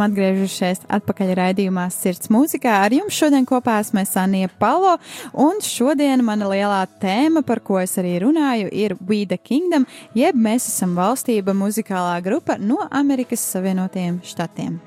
Esam 0.00 0.08
atgriežušies 0.08 0.86
atpakaļ 0.88 1.34
raidījumā 1.36 1.84
Sirds 1.92 2.30
mūzikā. 2.32 2.72
Ar 2.86 2.92
jums 2.92 3.12
šodien 3.12 3.44
kopā 3.44 3.80
esmu 3.82 4.04
Sanija 4.08 4.48
Palo, 4.58 4.96
un 5.34 5.60
šodien 5.60 6.22
mana 6.24 6.48
lielā 6.48 6.86
tēma, 7.00 7.42
par 7.44 7.60
ko 7.60 7.80
es 7.80 7.98
arī 7.98 8.20
runāju, 8.22 8.70
ir 8.72 8.96
We 9.06 9.26
the 9.26 9.36
Kingdom, 9.36 9.86
jeb 10.14 10.34
mēs 10.34 10.68
esam 10.70 10.96
valstība 10.96 11.52
muzikālā 11.52 12.20
grupa 12.24 12.56
no 12.58 12.86
Amerikas 12.90 13.44
Savienotajiem 13.52 14.22
štatiem. 14.24 14.78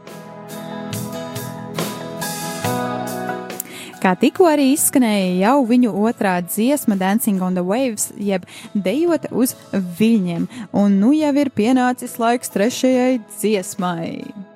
Kā 4.04 4.18
tikko 4.20 4.50
arī 4.50 4.74
izskanēja 4.74 5.46
jau 5.46 5.60
viņu 5.64 5.94
otrā 5.96 6.42
dziesma, 6.44 6.98
Dancing 7.00 7.40
on 7.40 7.56
the 7.56 7.64
Waves, 7.64 8.10
jeb 8.20 8.44
dejot 8.74 9.30
uz 9.32 9.54
viļņiem, 9.72 10.50
un 10.76 10.98
nu 11.00 11.14
jau 11.16 11.32
ir 11.40 11.54
pienācis 11.56 12.18
laiks 12.20 12.52
trešajai 12.52 13.22
dziesmai. 13.38 14.53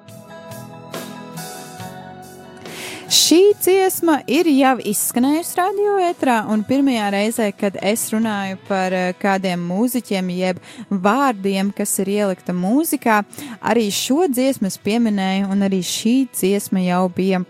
Šī 3.08 3.54
dziesma 3.56 4.17
ir 4.28 4.50
jau 4.52 4.74
izskanējusi 4.84 5.56
radio 5.56 5.93
ētrā, 6.10 6.41
un 6.52 6.65
pirmajā 6.67 7.06
reizē, 7.13 7.46
kad 7.56 7.78
es 7.80 8.02
runāju 8.12 8.58
par 8.67 8.91
eh, 8.91 9.13
kādiem 9.15 9.63
mūziķiem, 9.63 10.32
jeb 10.36 10.60
vārdiem, 10.91 11.70
kas 11.72 11.96
ir 12.04 12.12
ielikta 12.17 12.52
mūzikā, 12.52 13.22
arī 13.63 13.88
šo 13.96 14.28
dziesmu 14.28 14.67
es 14.67 14.76
pieminēju, 14.84 15.48
un 15.56 15.63
arī 15.70 15.80
šī 15.88 16.17
dziesma 16.36 16.84
jau 16.84 17.06
bija 17.15 17.41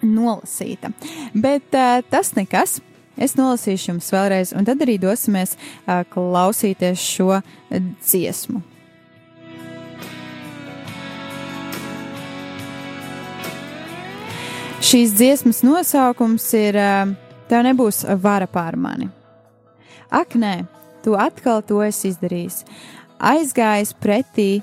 nolasīta. 0.00 0.94
Bet 1.36 1.68
uh, 1.76 2.00
tas 2.08 2.32
nekas. 2.40 2.78
Es 3.12 3.36
nolasīšu 3.36 3.92
jums 3.92 4.08
vēlreiz, 4.08 4.56
un 4.56 4.64
tad 4.64 4.80
arī 4.80 4.96
dosimies 4.96 5.52
uh, 5.60 6.00
klausīties 6.08 6.96
šo 7.12 7.42
dziesmu. 8.00 8.64
Šīs 14.82 15.12
dziesmas 15.14 15.62
nosaukums 15.62 16.48
ir 16.58 16.76
uh, 16.78 17.12
Tev 17.52 17.66
nebūs 17.66 17.98
vara 18.22 18.46
pār 18.48 18.78
mani. 18.80 19.10
Ak, 20.08 20.38
nē, 20.40 20.64
tu 21.04 21.12
atkal 21.20 21.60
to 21.68 21.82
esi 21.84 22.08
izdarījis. 22.08 22.62
Aizgājis 23.20 23.92
pretī 24.00 24.62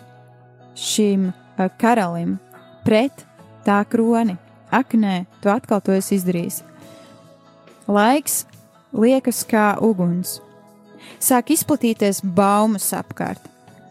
šim 0.73 1.27
uh, 1.29 1.67
karalim, 1.77 2.37
pret 2.81 3.25
tā 3.67 3.83
kroni 3.85 4.39
Ak, 4.73 4.93
nē, 4.97 5.27
tu 5.41 5.49
atkal 5.53 5.83
to 5.85 5.93
esi 5.93 6.17
izdarījis. 6.17 6.59
Laiks 7.89 8.43
liekas 8.93 9.43
kā 9.49 9.71
uguns. 9.81 10.39
Sāk 11.21 11.53
izplatīties 11.53 12.23
baumas 12.23 12.91
apkārt. 12.93 13.41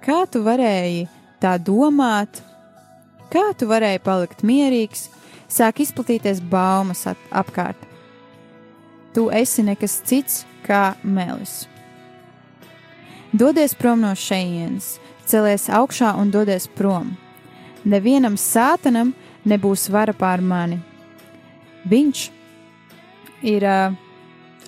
Kā 0.03 0.25
tu 0.31 0.43
varēji 0.47 1.07
tā 1.43 1.55
domāt? 1.59 2.43
Kā 3.31 3.51
tu 3.59 3.71
varēji 3.71 4.03
palikt 4.03 4.43
mierīgs? 4.47 5.09
Sāk 5.49 5.81
izplatīties 5.81 6.43
baumas 6.45 7.07
apkārt. 7.09 7.81
Tu 9.17 9.25
esi 9.33 9.65
nekas 9.65 9.99
cits 10.05 10.43
kā 10.67 10.93
melis. 11.03 11.65
Dodies 13.33 13.75
prom 13.77 14.03
no 14.05 14.13
šejienes, 14.17 14.99
celies 15.29 15.69
augšā 15.73 16.15
un 16.21 16.31
dodies 16.33 16.69
prom. 16.69 17.15
Nevienam 17.89 18.37
sātanam 18.41 19.15
nebūs 19.49 19.89
vara 19.93 20.13
pār 20.17 20.45
mani. 20.45 20.79
Viņš 21.89 22.23
ir 23.49 23.65
uh, 23.65 23.97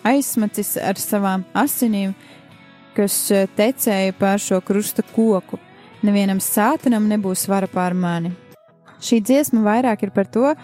aizsmacis 0.05 0.77
ar 0.81 1.01
savām 1.01 1.45
asinīm, 1.57 2.15
kas 2.97 3.17
tecēja 3.57 4.15
pār 4.17 4.41
šo 4.41 4.61
krusta 4.65 5.05
koku. 5.13 5.61
Nevienam 6.05 6.41
sātanam 6.41 7.09
nebūs 7.11 7.49
vara 7.49 7.69
pār 7.69 7.97
mani. 7.97 8.33
Šī 9.01 9.21
dziesma 9.25 9.65
vairāk 9.65 10.05
ir 10.07 10.15
par 10.15 10.29
to, 10.31 10.55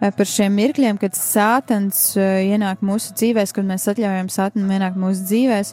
par 0.00 0.28
šiem 0.28 0.54
mirkļiem, 0.56 0.96
kad 1.00 1.16
sātans 1.16 2.14
ienāk 2.16 2.80
mūsu 2.84 3.12
dzīvēs, 3.18 3.52
kad 3.52 3.66
mēs 3.68 3.84
atļaujam 3.92 4.30
sātanam 4.32 4.72
ienākt 4.72 4.98
mūsu 5.00 5.26
dzīvēs 5.28 5.72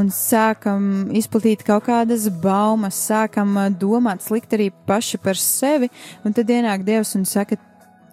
un 0.00 0.08
sākam 0.14 1.10
izplatīt 1.16 1.64
kaut 1.66 1.84
kādas 1.90 2.28
baumas, 2.42 2.96
sākam 3.10 3.52
domāt 3.80 4.24
slikti 4.24 4.56
arī 4.56 4.68
paši 4.88 5.20
par 5.20 5.36
sevi, 5.40 5.90
un 6.24 6.36
tad 6.36 6.52
ienāk 6.52 6.86
Dievs 6.86 7.16
un 7.18 7.26
saka, 7.28 7.60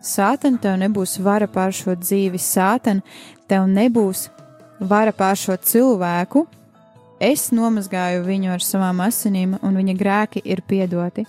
Sātan, 0.04 0.58
tev 0.60 0.74
nebūs 0.82 1.14
vara 1.24 1.48
pār 1.48 1.72
šo 1.72 1.94
dzīvi, 1.96 2.36
Sātan, 2.36 3.00
tev 3.48 3.70
nebūs 3.72 4.26
vara 4.84 5.14
pār 5.16 5.40
šo 5.40 5.56
cilvēku, 5.56 6.44
es 7.24 7.48
nomazgāju 7.56 8.24
viņu 8.26 8.52
ar 8.56 8.64
savām 8.64 9.00
asinīm, 9.06 9.56
un 9.64 9.78
viņa 9.80 9.96
grēki 10.00 10.44
ir 10.44 10.64
piedoti. 10.68 11.26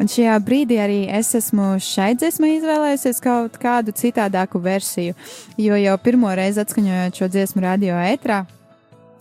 Un 0.00 0.10
šajā 0.10 0.36
brīdī 0.44 0.78
arī 0.82 1.00
es 1.18 1.32
esmu 1.38 1.74
šai 1.82 2.12
dziesmai 2.18 2.54
izvēlējusies 2.58 3.22
kaut 3.24 3.58
kādu 3.62 3.94
citādāku 3.96 4.60
versiju, 4.62 5.16
jo 5.58 5.80
jau 5.80 5.96
pirmo 6.04 6.32
reizi 6.36 6.62
atskaņojot 6.64 7.20
šo 7.22 7.30
dziesmu 7.34 7.64
radio 7.64 7.98
ētrā. 8.04 8.44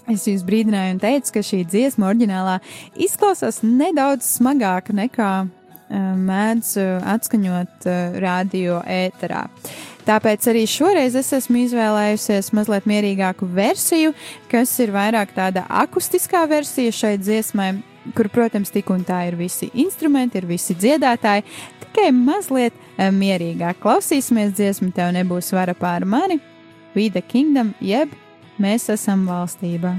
Es 0.08 0.24
jūs 0.24 0.46
brīdināju 0.48 0.96
un 0.96 1.00
teicu, 1.04 1.34
ka 1.36 1.44
šī 1.44 1.66
dziesma 1.68 2.08
oriģinālā 2.08 2.60
izklausās 3.04 3.60
nedaudz 3.66 4.30
smagāka 4.38 4.96
nekā 4.96 5.32
uh, 5.44 6.10
mēdz 6.16 6.74
uh, 6.80 6.94
atskaņot 7.16 7.88
uh, 7.92 8.18
radio 8.24 8.80
ēterā. 8.88 9.44
Tāpēc 10.08 10.46
arī 10.48 10.62
šoreiz 10.72 11.18
es 11.20 11.34
esmu 11.36 11.66
izvēlējusies 11.66 12.54
mazliet 12.56 12.86
mierīgāku 12.88 13.48
versiju, 13.52 14.14
kas 14.48 14.72
ir 14.80 14.94
vairāk 14.96 15.34
tāda 15.36 15.66
akustiskā 15.84 16.46
versija 16.48 16.94
šai 16.96 17.18
dziesmai, 17.20 17.74
kur, 18.16 18.30
protams, 18.32 18.72
tik 18.72 18.88
un 18.94 19.04
tā 19.08 19.26
ir 19.28 19.36
visi 19.36 19.68
instrumenti, 19.76 20.40
ir 20.40 20.48
visi 20.48 20.78
dziedātāji, 20.80 21.44
tikai 21.84 22.14
mazliet 22.16 22.78
eh, 22.96 23.10
mierīgāk. 23.12 23.82
Klausīsimies 23.84 24.56
dziesmu, 24.56 24.94
tev 24.96 25.12
nebūs 25.18 25.52
vara 25.56 25.76
pār 25.76 26.08
mani, 26.08 26.40
the 26.96 27.22
Kingdom, 27.22 27.76
jeb 27.82 28.16
mēs 28.58 28.88
esam 28.90 29.28
valstībā. 29.28 29.94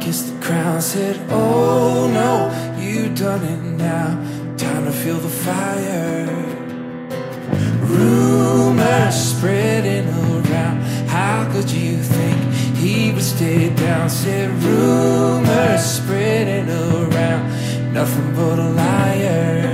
Kiss 0.00 0.30
the 0.30 0.40
crown. 0.40 0.80
Said, 0.80 1.16
oh 1.30 2.08
no, 2.12 2.32
you 2.80 3.14
done 3.14 3.42
it 3.44 3.62
now. 3.76 4.08
Time 4.56 4.84
to 4.84 4.92
feel 4.92 5.18
the 5.18 5.28
fire. 5.28 6.26
Rumors 7.82 9.14
spreading 9.14 10.08
around. 10.08 10.82
How 11.08 11.50
could 11.52 11.70
you 11.70 11.96
think 11.98 12.38
he 12.76 13.12
would 13.12 13.22
stay 13.22 13.74
down? 13.74 14.08
Said, 14.10 14.50
rumors 14.62 15.82
spreading 15.82 16.68
around. 16.70 17.92
Nothing 17.92 18.34
but 18.34 18.58
a 18.58 18.70
liar 18.70 19.71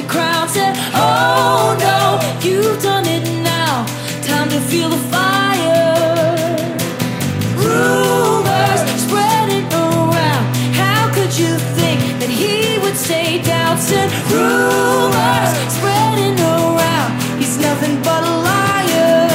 the 0.00 0.06
crowd 0.08 0.48
Said, 0.50 0.74
oh 0.94 1.76
no, 1.80 2.20
you've 2.46 2.82
done 2.82 3.06
it 3.06 3.24
now. 3.42 3.84
Time 4.22 4.48
to 4.50 4.60
feel 4.60 4.88
the 4.90 5.02
fire. 5.12 6.56
Rumors 7.56 8.82
spreading 9.04 9.66
around. 9.72 10.44
How 10.82 11.12
could 11.14 11.32
you 11.38 11.52
think 11.78 11.98
that 12.20 12.28
he 12.28 12.78
would 12.82 12.96
stay 12.96 13.42
down? 13.42 13.78
Said, 13.78 14.08
rumors 14.32 15.50
spreading 15.76 16.36
around. 16.40 17.10
He's 17.40 17.56
nothing 17.58 17.96
but 18.02 18.22
a 18.22 18.34
liar. 18.48 19.28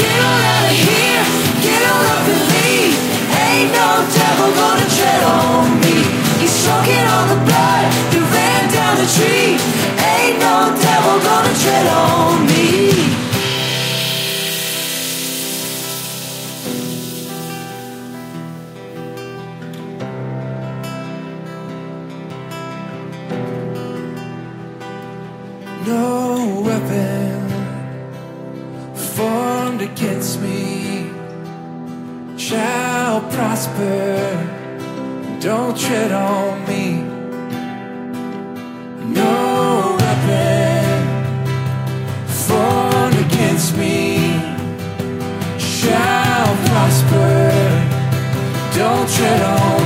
Get 0.00 0.16
on 0.28 0.40
out 0.54 0.64
of 0.72 0.76
here, 0.88 1.24
get 1.64 1.82
on 1.92 2.04
up 2.14 2.24
and 2.32 2.42
leave. 2.52 2.96
Ain't 3.48 3.70
no 3.72 3.88
devil 4.12 4.50
gonna 4.60 4.89
tree. 9.14 9.58
Ain't 10.12 10.38
no 10.38 10.56
devil 10.84 11.18
gonna 11.26 11.54
tread 11.62 11.86
on 11.86 12.46
me. 12.46 12.60
No 25.86 26.62
weapon 26.66 27.48
formed 28.94 29.82
against 29.82 30.40
me 30.40 31.10
shall 32.36 33.20
prosper. 33.32 34.46
Don't 35.40 35.76
tread 35.76 36.12
on 36.12 36.66
me. 36.68 37.09
it 49.22 49.42
all. 49.42 49.79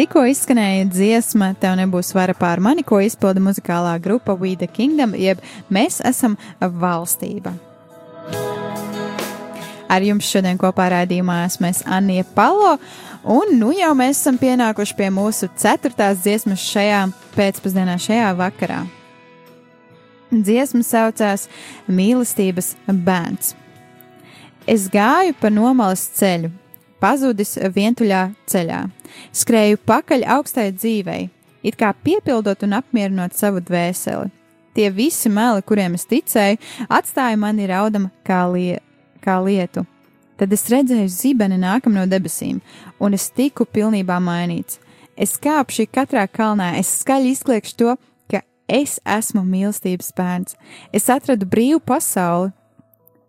Tikko 0.00 0.22
izskanēja 0.30 0.86
dziesma, 0.88 1.50
tev 1.60 1.74
nebūs 1.76 2.14
vara 2.16 2.32
pār 2.36 2.60
mani, 2.64 2.80
ko 2.86 3.02
izpilda 3.04 3.42
muzikālā 3.44 3.98
grupa 4.00 4.32
We 4.32 4.54
the 4.56 4.68
Kingdom, 4.70 5.12
jeb 5.18 5.42
Mēs 5.68 5.98
esam 6.06 6.38
valstība. 6.60 7.52
Ar 9.90 10.06
jums 10.06 10.28
šodien 10.30 10.56
kopā 10.60 10.86
raidījumā 10.94 11.42
esmu 11.48 11.68
es 11.68 11.82
Anija 11.84 12.24
Palo, 12.36 12.76
un 13.26 13.52
nu 13.58 13.74
jau 13.76 13.90
mēs 13.98 14.22
esam 14.22 14.38
pienākuši 14.40 14.96
pie 14.96 15.10
mūsu 15.12 15.50
ceturtās 15.58 16.22
dziesmas 16.22 16.64
šajā 16.70 17.02
pēcpusdienā, 17.34 17.98
šajā 18.00 18.30
vakarā. 18.38 18.84
Dziesma 20.30 20.86
saucās 20.86 21.48
Mīlestības 21.90 22.76
bērns. 22.86 23.52
Es 24.70 24.86
gāju 24.92 25.34
pa 25.42 25.50
nomalas 25.50 26.06
ceļu, 26.14 26.52
pazudis 27.00 27.56
vientuļā 27.74 28.22
ceļā, 28.50 28.80
skrēju 29.32 29.80
pakaļ 29.88 30.26
augstai 30.36 30.70
dzīvei, 30.76 31.28
it 31.66 31.78
kā 31.80 31.92
piepildot 32.04 32.64
un 32.66 32.76
apmierinot 32.80 33.36
savu 33.36 33.62
dvēseli. 33.64 34.30
Tie 34.74 34.90
visi 34.94 35.30
meli, 35.32 35.64
kuriem 35.66 35.96
es 35.98 36.06
ticēju, 36.06 36.60
atstāja 36.88 37.38
mani 37.40 37.66
raudama 37.66 38.12
kā, 38.26 38.44
lie, 38.52 38.78
kā 39.24 39.40
lietu. 39.42 39.82
Tad 40.38 40.54
es 40.56 40.68
redzēju 40.72 41.10
zibeni 41.12 41.58
nākam 41.60 41.96
no 41.96 42.06
debesīm, 42.08 42.60
un 43.02 43.16
es 43.16 43.28
tiku 43.34 43.66
pilnībā 43.66 44.20
mainīts. 44.22 44.78
Es 45.18 45.34
kāpšu 45.36 45.84
katrā 45.92 46.24
kalnā, 46.30 46.76
es 46.80 46.88
skaļi 47.02 47.34
izkliekšu 47.34 47.74
to, 47.76 47.96
ka 48.30 48.40
es 48.70 48.96
esmu 49.04 49.42
mīlestības 49.44 50.14
bērns. 50.16 50.56
Es 50.96 51.10
atradu 51.12 51.48
brīvu 51.50 51.82
pasauli, 51.84 52.54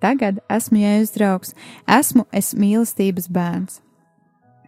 Tagad 0.02 0.42
esmu 0.50 0.82
jēzus 0.82 1.14
draugs, 1.16 1.56
esmu 1.86 2.26
es 2.34 2.54
mīlestības 2.58 3.30
bērns. 3.32 3.82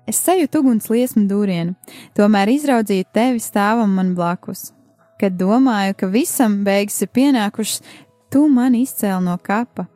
Es 0.10 0.20
sajūtu 0.20 0.60
uguns 0.60 0.90
liesmu 0.92 1.24
dūrienu, 1.30 1.78
tomēr 2.18 2.52
izraudzīju 2.52 3.08
tevi 3.16 3.40
stāvam 3.42 3.96
man 3.98 4.12
blakus. 4.18 4.72
Kad 5.22 5.38
domāju, 5.40 5.96
ka 5.96 6.10
visam 6.12 6.60
beigas 6.66 7.00
ir 7.06 7.10
pienākušas, 7.16 7.80
tu 8.34 8.44
mani 8.52 8.84
izcēli 8.84 9.24
no 9.24 9.38
kapa. 9.40 9.88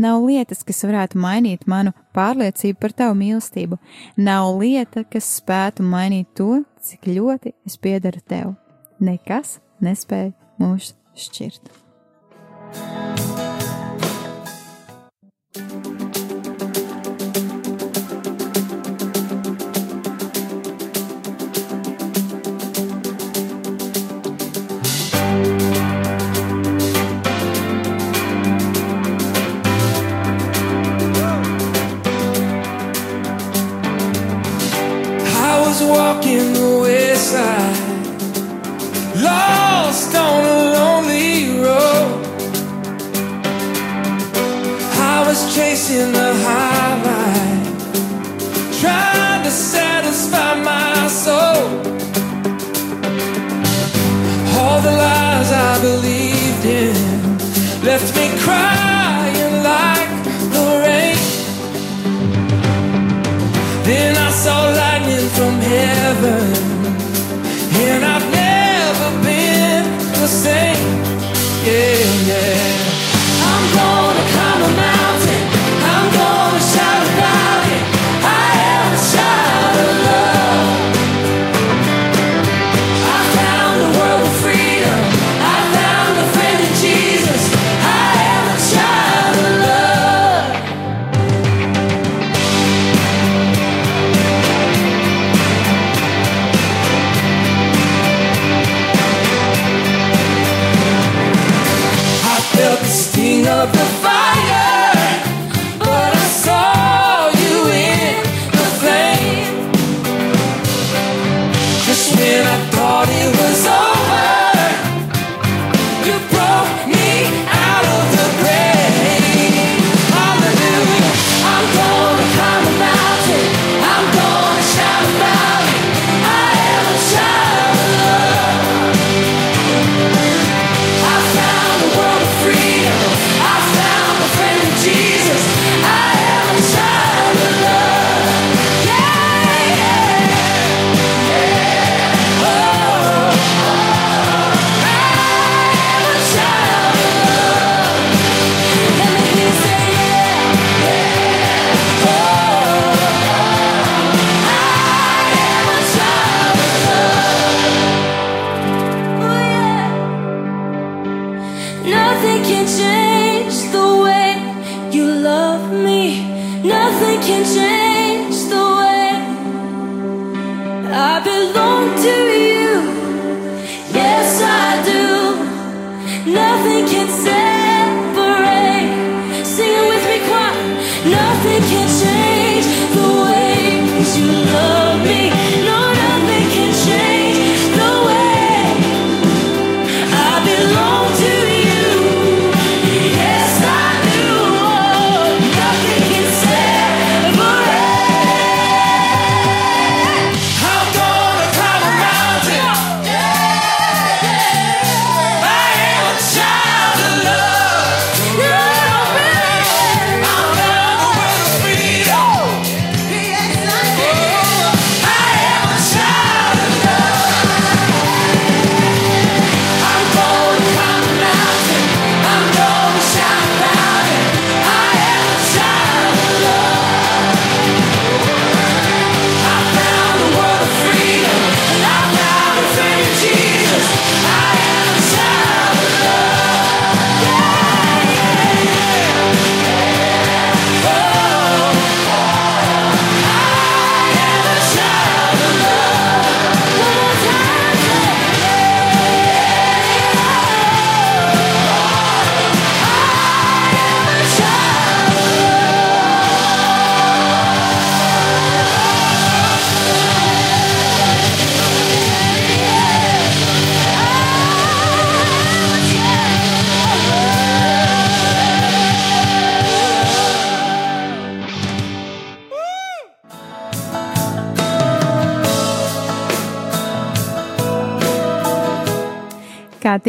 Nav 0.00 0.22
lietas, 0.24 0.62
kas 0.64 0.80
varētu 0.88 1.20
mainīt 1.20 1.66
manu 1.68 1.92
pārliecību 2.16 2.80
par 2.80 2.94
tavu 2.96 3.18
mīlestību. 3.20 3.76
Nav 4.16 4.54
lieta, 4.62 5.04
kas 5.04 5.28
spētu 5.42 5.84
mainīt 5.84 6.30
to, 6.40 6.62
cik 6.80 7.10
ļoti 7.10 7.52
es 7.68 7.76
piedaru 7.76 8.24
tev. 8.24 8.56
Nekas 8.96 9.58
nespēja 9.84 10.32
mūs 10.62 10.94
šķirt. 11.20 11.89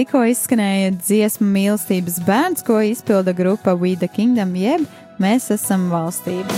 Tikko 0.02 0.24
izskanēja 0.32 0.96
dziesmu 0.98 1.46
mīlestības 1.46 2.16
bērns, 2.26 2.64
ko 2.66 2.80
izpilda 2.82 3.36
grupa 3.38 3.76
We 3.78 3.94
the 4.00 4.08
Kingdom, 4.10 4.56
jeb 4.58 4.88
Mēs 5.22 5.52
esam 5.54 5.92
valstība. 5.92 6.56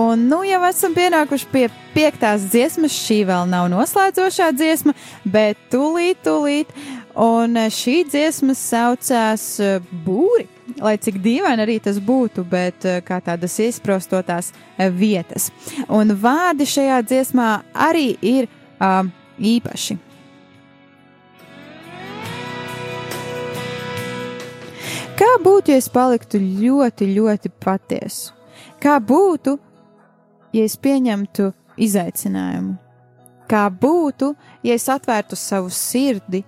Un 0.00 0.22
nu 0.30 0.38
jau 0.46 0.60
esam 0.64 0.94
pienākuši 0.96 1.48
pie 1.52 1.66
piektās 1.92 2.46
dziesmas. 2.48 2.94
Šī 2.94 3.18
vēl 3.28 3.50
nav 3.50 3.66
noslēdzošā 3.72 4.52
dziesma, 4.56 4.94
bet 5.28 5.60
tūlīt, 5.74 6.22
tūlīt. 6.24 6.72
Un 7.20 7.58
eh, 7.58 7.68
šī 7.74 8.04
dziesma 8.08 8.54
saucās 8.56 9.44
eh, 9.60 9.82
Būri. 10.06 10.46
Lai 10.80 10.94
cik 11.02 11.18
dīvaini 11.20 11.66
arī 11.66 11.76
tas 11.82 11.98
būtu, 12.00 12.46
bet 12.48 12.86
eh, 12.88 13.02
kā 13.04 13.18
tādas 13.26 13.58
izprostotās 13.60 14.54
vietas. 14.96 15.50
Un 15.90 16.14
vārdi 16.22 16.64
šajā 16.70 17.02
dziesmā 17.10 17.50
arī 17.90 18.14
ir 18.22 18.48
īpaši. 18.80 19.98
Kā 25.20 25.30
būtu, 25.44 25.74
ja 25.74 25.80
es 25.80 25.88
paliktu 25.92 26.38
ļoti, 26.40 27.10
ļoti 27.12 27.50
patiesu? 27.60 28.32
Kā 28.80 28.96
būtu, 29.04 29.58
ja 30.56 30.62
es 30.64 30.78
pieņemtu 30.80 31.50
izaicinājumu? 31.76 32.78
Kā 33.50 33.66
būtu, 33.68 34.30
ja 34.64 34.76
es 34.78 34.88
atvērtu 34.88 35.36
savu 35.36 35.68
sirdi 35.74 36.40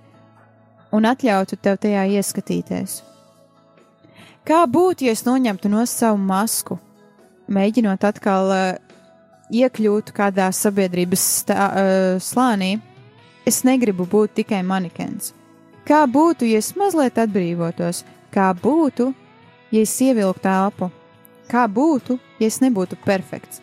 un 0.95 1.05
atļautu 1.05 1.59
tev 1.61 1.77
tajā 1.83 2.07
ieskatīties? 2.17 3.03
Kā 4.49 4.63
būtu, 4.65 5.05
ja 5.05 5.13
es 5.13 5.27
noņemtu 5.27 5.69
no 5.69 5.85
savu 5.87 6.17
masku, 6.19 6.79
mēģinot 7.53 8.09
atkal 8.09 8.55
uh, 8.55 8.92
iekļūt 9.53 10.13
kādā 10.17 10.49
sabiedrības 10.57 11.27
stā, 11.43 11.69
uh, 11.69 12.17
slānī? 12.23 12.77
Es 13.47 13.63
negribu 13.67 14.07
būt 14.07 14.39
tikai 14.41 14.63
manikens. 14.65 15.33
Kā 15.87 16.05
būtu, 16.07 16.47
ja 16.47 16.61
es 16.63 16.73
mazliet 16.79 17.19
atbrīvotos? 17.19 18.05
Kā 18.33 18.53
būtu, 18.55 19.11
ja 19.75 19.83
es 19.83 19.95
ievilktu 20.01 20.45
telpu? 20.47 20.89
Kā 21.51 21.67
būtu, 21.69 22.19
ja 22.39 22.49
es 22.49 22.61
nebūtu 22.63 22.97
perfekts? 23.05 23.61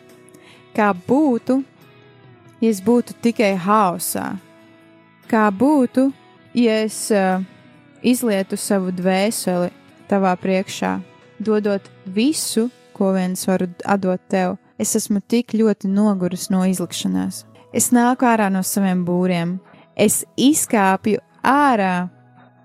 Kā 0.76 0.92
būtu, 0.94 1.62
ja 2.60 2.70
es 2.70 2.82
būtu 2.84 3.16
tikai 3.24 3.54
haosā? 3.58 4.34
Kā 5.30 5.48
būtu, 5.50 6.10
ja 6.54 6.82
es 6.84 7.06
uh, 7.14 7.40
izlietu 8.02 8.58
savu 8.60 8.92
dvēseli 8.94 9.72
tavā 10.10 10.36
priekšā, 10.38 10.98
dodot 11.40 11.88
visu, 12.04 12.68
ko 12.92 13.14
viens 13.16 13.46
varu 13.48 13.70
atdot 13.88 14.22
tev? 14.28 14.58
Es 14.80 14.94
esmu 14.96 15.20
tik 15.20 15.52
ļoti 15.52 15.90
noguris 15.92 16.46
no 16.48 16.62
izlikšanās. 16.64 17.42
Es 17.76 17.90
nāku 17.92 18.24
ārā 18.24 18.46
no 18.48 18.62
saviem 18.64 19.02
būriem, 19.04 19.58
es 19.92 20.22
izkāpju 20.40 21.20
ārā 21.44 22.08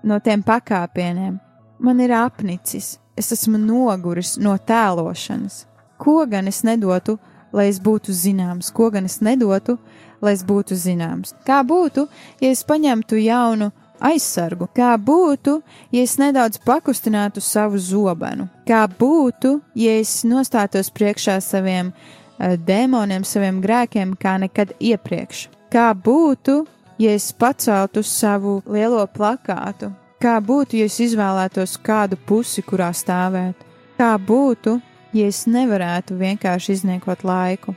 no 0.06 0.16
tiem 0.24 0.40
pakāpieniem. 0.46 1.36
Man 1.78 2.00
ir 2.00 2.14
apnicis, 2.16 2.94
es 3.20 3.28
esmu 3.36 3.60
noguris 3.60 4.38
no 4.40 4.56
tēlošanas. 4.56 5.66
Ko 6.00 6.22
gan 6.30 6.48
es 6.48 6.62
nedotu, 6.64 7.18
lai 7.52 7.68
es 7.68 7.82
būtu 7.84 8.16
zināms, 8.16 8.72
ko 8.72 8.88
gan 8.94 9.04
es 9.04 9.20
nedotu, 9.20 9.76
lai 10.24 10.32
es 10.38 10.44
būtu 10.44 10.76
zināms? 10.76 11.34
Kā 11.44 11.60
būtu, 11.68 12.06
ja 12.40 12.48
es 12.48 12.64
paņemtu 12.64 13.20
jaunu 13.20 13.70
aizsargu? 14.00 14.68
Kā 14.76 14.94
būtu, 14.98 15.60
ja 15.92 16.02
es 16.02 16.16
nedaudz 16.20 16.60
pakustinātu 16.64 17.40
savu 17.40 17.78
zobenu? 17.78 18.48
Kā 18.68 18.84
būtu, 18.88 19.60
ja 19.74 19.98
es 20.00 20.20
nostātos 20.24 20.90
priekšā 20.90 21.38
saviem 21.44 21.92
uh, 21.92 22.56
dēmoniem, 22.56 23.24
saviem 23.24 23.60
grēkiem, 23.64 24.16
kā 24.20 24.36
nekad 24.42 24.74
iepriekš? 24.80 25.46
Kā 25.72 25.90
būtu, 25.94 26.64
ja 26.98 27.14
es 27.16 27.32
paceltu 27.32 28.02
savu 28.02 28.60
lielo 28.66 29.06
plakātu? 29.06 29.92
Kā 30.22 30.38
būtu, 30.40 30.78
ja 30.80 30.88
es 30.88 31.00
izvēlētos 31.00 31.76
kādu 31.84 32.16
pusi, 32.16 32.62
kurā 32.64 32.88
stāvēt? 32.96 33.66
Kā 33.98 34.14
būtu, 34.16 34.78
ja 35.16 35.26
es 35.28 35.44
nevarētu 35.48 36.16
vienkārši 36.16 36.78
izniekot 36.78 37.24
laiku? 37.24 37.76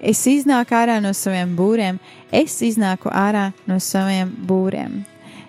Es 0.00 0.26
iznāku 0.26 0.74
ārā 0.76 0.98
no 1.00 1.12
saviem 1.14 1.54
būriem, 1.56 1.98
es 2.32 2.58
iznāku 2.62 3.10
ārā 3.10 3.50
no 3.66 3.78
saviem 3.80 4.32
būriem. 4.48 5.04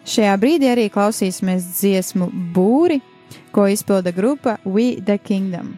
Šajā 0.08 0.38
brīdī 0.40 0.70
arī 0.72 0.86
klausīsimies 0.88 1.66
dziesmu 1.76 2.30
būri, 2.56 3.02
ko 3.52 3.66
izpilda 3.68 4.14
grupa 4.16 4.56
We 4.64 5.02
the 5.04 5.18
Kingdom. 5.18 5.76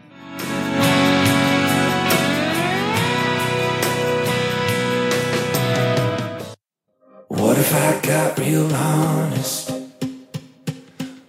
What 7.26 7.58
if 7.58 7.74
I 7.74 7.98
got 8.06 8.38
real 8.38 8.70
honest? 8.72 9.72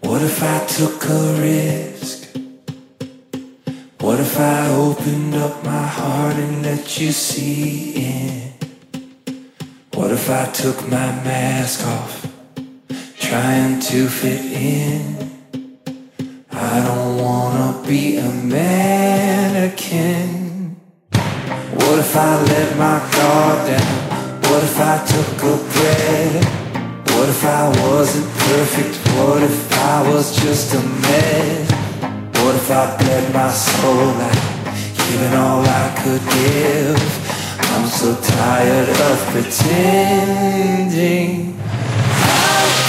What 0.01 0.21
if 0.21 0.43
I 0.43 0.59
took 0.67 1.03
a 1.09 1.41
risk? 1.41 2.37
What 3.99 4.19
if 4.19 4.39
I 4.39 4.69
opened 4.75 5.33
up 5.35 5.63
my 5.63 5.87
heart 5.87 6.35
and 6.35 6.61
let 6.61 6.99
you 6.99 7.11
see 7.11 7.93
in? 7.95 8.53
What 9.95 10.11
if 10.11 10.29
I 10.29 10.45
took 10.51 10.81
my 10.87 11.11
mask 11.25 11.87
off, 11.87 12.30
trying 13.31 13.79
to 13.79 14.09
fit 14.09 14.43
in? 14.51 15.15
I 16.51 16.83
don't 16.85 17.15
wanna 17.17 17.81
be 17.87 18.17
a 18.17 18.29
mannequin. 18.53 20.01
What 21.79 21.99
if 21.99 22.13
I 22.13 22.41
let 22.51 22.77
my 22.77 22.99
guard 23.15 23.59
down? 23.69 24.41
What 24.49 24.63
if 24.63 24.77
I 24.77 24.97
took 25.13 25.43
a 25.53 25.55
breath? 25.71 26.45
What 27.13 27.27
if 27.29 27.43
I 27.45 27.69
wasn't 27.81 28.29
perfect? 28.49 28.93
What 29.15 29.41
if 29.43 29.71
I 29.79 30.01
was 30.11 30.35
just 30.43 30.73
a 30.73 30.81
mess? 30.81 31.71
What 32.41 32.55
if 32.55 32.69
I 32.69 32.97
bled 32.97 33.33
my 33.33 33.49
soul 33.49 34.11
out, 34.27 34.39
giving 35.07 35.35
all 35.39 35.63
I 35.81 35.87
could 36.03 36.23
give? 36.35 37.01
I'm 37.71 37.87
so 37.87 38.09
tired 38.35 38.89
of 38.89 39.17
pretending. 39.31 40.71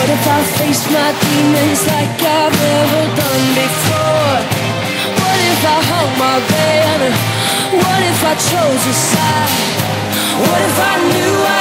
What 0.00 0.08
if 0.08 0.26
I 0.26 0.42
faced 0.56 0.90
my 0.90 1.12
demons 1.20 1.86
like 1.86 2.22
I've 2.24 2.56
never 2.56 3.04
done 3.20 3.46
before? 3.52 4.36
What 5.20 5.38
if 5.52 5.60
I 5.60 5.78
hung 5.92 6.12
my 6.16 6.36
banner? 6.48 7.12
What 7.84 8.00
if 8.08 8.24
I 8.24 8.32
chose 8.32 8.82
a 8.88 8.96
side? 8.96 9.60
What 10.40 10.60
if 10.68 10.76
I 10.80 10.94
knew 11.04 11.34
I 11.44 11.59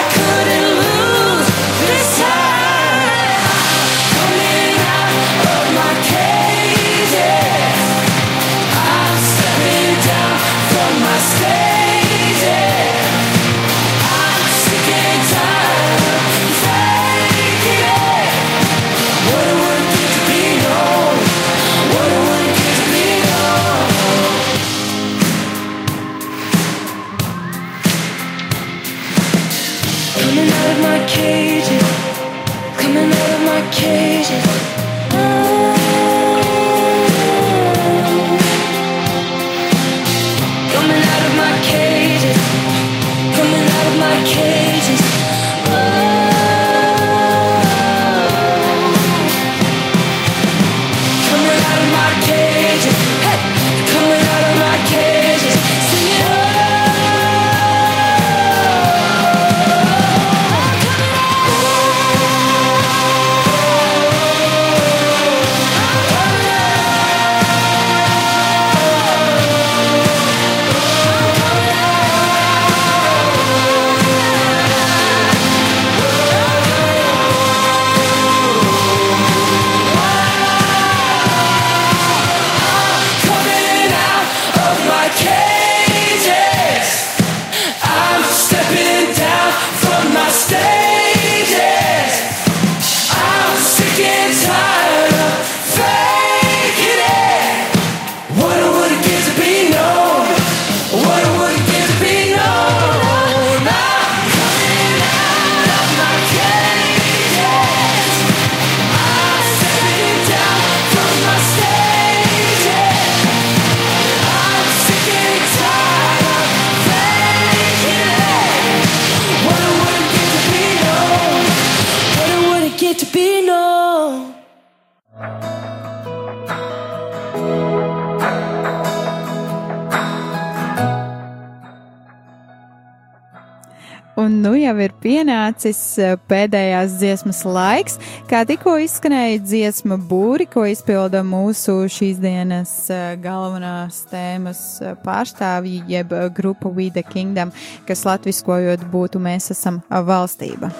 ir 134.83 134.93
pienācis 135.03 135.79
eh, 136.01 136.15
pēdējās 136.29 136.97
dziesmas 136.99 137.41
laiks, 137.47 137.97
kā 138.29 138.43
tikko 138.47 138.77
izskanēja 138.83 139.41
dziesma 139.43 139.99
būri, 140.09 140.47
ko 140.49 140.65
izpilda 140.69 141.23
mūsu 141.27 141.81
šīs 141.91 142.19
dienas 142.23 142.73
eh, 142.93 143.15
galvenās 143.23 144.03
tēmas 144.11 144.61
eh, 144.83 144.95
pārstāvji, 145.05 145.83
jeb 145.89 146.13
grupa 146.35 146.71
We 146.71 146.89
the 146.93 147.03
Kingdom, 147.03 147.53
kas 147.87 148.05
latviskojot 148.07 148.87
būtu 148.91 149.21
mēs 149.23 149.51
esam 149.55 149.81
valstība. 149.89 150.71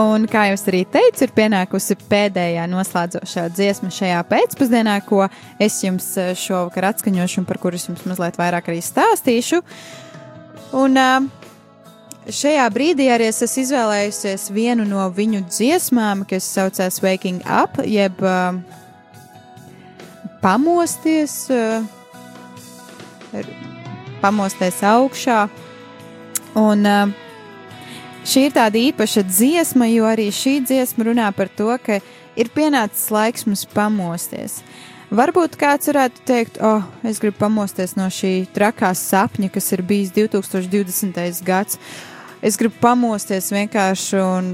Un, 0.00 0.28
kā 0.30 0.46
jau 0.46 0.54
es 0.54 0.62
arī 0.70 0.84
teicu, 0.86 1.26
ir 1.26 1.32
pienākusi 1.34 1.96
pēdējā 2.08 2.68
noslēdzošā 2.70 3.48
dziesma 3.52 3.90
šajā 3.92 4.20
pēcpusdienā, 4.30 5.00
ko 5.04 5.26
es 5.60 5.80
jums 5.82 6.12
šovakar 6.38 6.92
atskaņošu 6.92 7.42
un 7.42 7.48
par 7.48 7.58
kuras 7.60 7.88
jums 7.88 8.06
mazliet 8.06 8.38
vairāk 8.38 8.70
arī 8.70 8.78
stāstīšu. 8.86 9.60
Un 10.76 10.98
šajā 12.30 12.66
brīdī 12.74 13.08
arī 13.10 13.30
es 13.30 13.42
esmu 13.42 13.64
izvēlējusies 13.64 14.50
vienu 14.54 14.86
no 14.86 15.06
viņu 15.14 15.42
dziesmām, 15.48 16.26
kas 16.30 16.46
saucās 16.46 17.00
Waking 17.02 17.42
Up, 17.46 17.80
jeb 17.82 18.20
pamosties, 20.44 21.34
pamosties 24.22 24.84
augšā. 24.86 25.42
Un 26.60 26.86
Šī 28.20 28.46
ir 28.46 28.52
tāda 28.52 28.76
īpaša 28.76 29.22
dziesma, 29.24 29.86
jo 29.88 30.04
arī 30.04 30.28
šī 30.34 30.60
dziesma 30.68 31.06
runā 31.08 31.30
par 31.32 31.48
to, 31.56 31.72
ka 31.80 31.98
ir 32.36 32.50
pienācis 32.52 33.08
laiks 33.10 33.46
mums 33.48 33.64
pamosties. 33.72 34.60
Varbūt 35.10 35.56
kāds 35.58 35.88
varētu 35.90 36.22
teikt, 36.22 36.58
oh, 36.62 36.84
es 37.02 37.18
gribu 37.18 37.40
pamosties 37.40 37.96
no 37.98 38.04
šī 38.14 38.44
trakā 38.54 38.92
sapņa, 38.94 39.48
kas 39.50 39.72
ir 39.74 39.82
bijis 39.82 40.12
2020. 40.14 41.40
gads. 41.42 41.80
Es 42.38 42.54
gribu 42.60 42.78
pamosties 42.78 43.50
vienkārši 43.50 44.20
un 44.22 44.52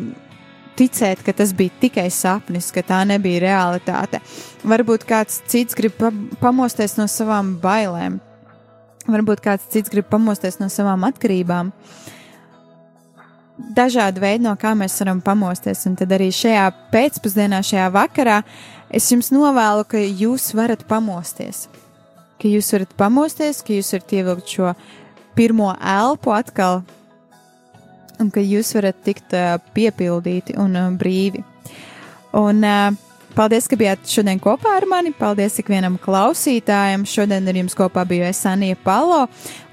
ticēt, 0.81 1.21
ka 1.27 1.35
tas 1.37 1.53
bija 1.57 1.77
tikai 1.83 2.07
sapnis, 2.09 2.71
ka 2.73 2.81
tā 2.81 3.03
nebija 3.05 3.43
realitāte. 3.45 4.23
Varbūt 4.65 5.05
kāds 5.05 5.43
cits 5.45 5.77
grib 5.77 5.93
pa 6.01 6.09
pamosties 6.41 6.97
no 6.97 7.05
savām 7.05 7.59
bailēm. 7.61 8.17
Varbūt 9.13 9.45
kāds 9.45 9.69
cits 9.69 9.93
grib 9.93 10.09
pamosties 10.09 10.57
no 10.63 10.73
savām 10.73 11.05
atkarībām 11.05 11.75
dažādi 13.57 14.21
veidi, 14.21 14.45
no 14.45 14.53
kā 14.61 14.75
mēs 14.77 14.97
varam 15.01 15.21
pamosties. 15.25 15.85
Un 15.89 15.97
tad 15.97 16.13
arī 16.17 16.29
šajā 16.35 16.67
pēcpusdienā, 16.93 17.63
šajā 17.65 17.87
vakarā, 17.95 18.41
es 18.91 19.09
jums 19.12 19.32
novēlu, 19.34 19.87
ka 19.89 20.01
jūs 20.01 20.53
varat 20.57 20.84
pamosties. 20.89 21.66
Ka 22.41 22.51
jūs 22.51 22.68
varat 22.74 22.93
pamosties, 22.99 23.62
ka 23.64 23.74
jūs 23.74 23.95
varat 23.95 24.14
ievilkt 24.18 24.53
šo 24.53 24.74
pirmo 25.37 25.72
elpu 25.80 26.32
atkal, 26.37 26.82
un 28.20 28.30
ka 28.32 28.43
jūs 28.45 28.74
varat 28.76 28.99
tikt 29.05 29.34
uh, 29.37 29.57
piepildīti 29.76 30.57
un 30.61 30.76
uh, 30.76 30.93
brīvi. 30.97 31.43
Un 32.37 32.64
uh, 32.64 32.93
paldies, 33.37 33.68
ka 33.68 33.78
bijāt 33.80 34.05
šodien 34.11 34.41
kopā 34.43 34.76
ar 34.78 34.87
mani. 34.89 35.12
Paldies 35.16 35.59
ikvienam 35.61 35.99
klausītājam. 36.03 37.07
Šodien 37.09 37.49
ar 37.49 37.61
jums 37.61 37.76
kopā 37.76 38.07
biju 38.09 38.28
es 38.28 38.45
Anija 38.49 38.78
Palo. 38.84 39.26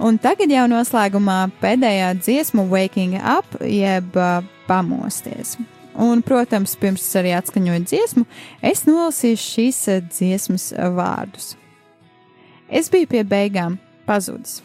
Un 0.04 0.20
tagad 0.22 0.52
jau 0.52 0.66
noslēgumā 0.72 1.40
pēdējā 1.64 2.14
dziesma 2.22 2.68
Waking 2.72 3.20
Up, 3.20 3.60
jeb 3.68 4.20
uh, 4.20 4.44
pamosties. 4.68 5.58
Un, 5.94 6.24
protams, 6.26 6.74
pirms 6.80 7.04
es 7.06 7.18
arī 7.20 7.36
atskaņoju 7.38 7.86
dziesmu, 7.86 8.24
es 8.66 8.86
nolasīšu 8.88 9.44
šīs 9.44 9.82
eh, 9.94 10.06
dziesmas 10.10 10.72
vārdus. 10.98 11.54
Es 12.74 12.90
biju 12.90 13.12
pie 13.12 13.22
beigām, 13.28 13.78
pazudis. 14.08 14.64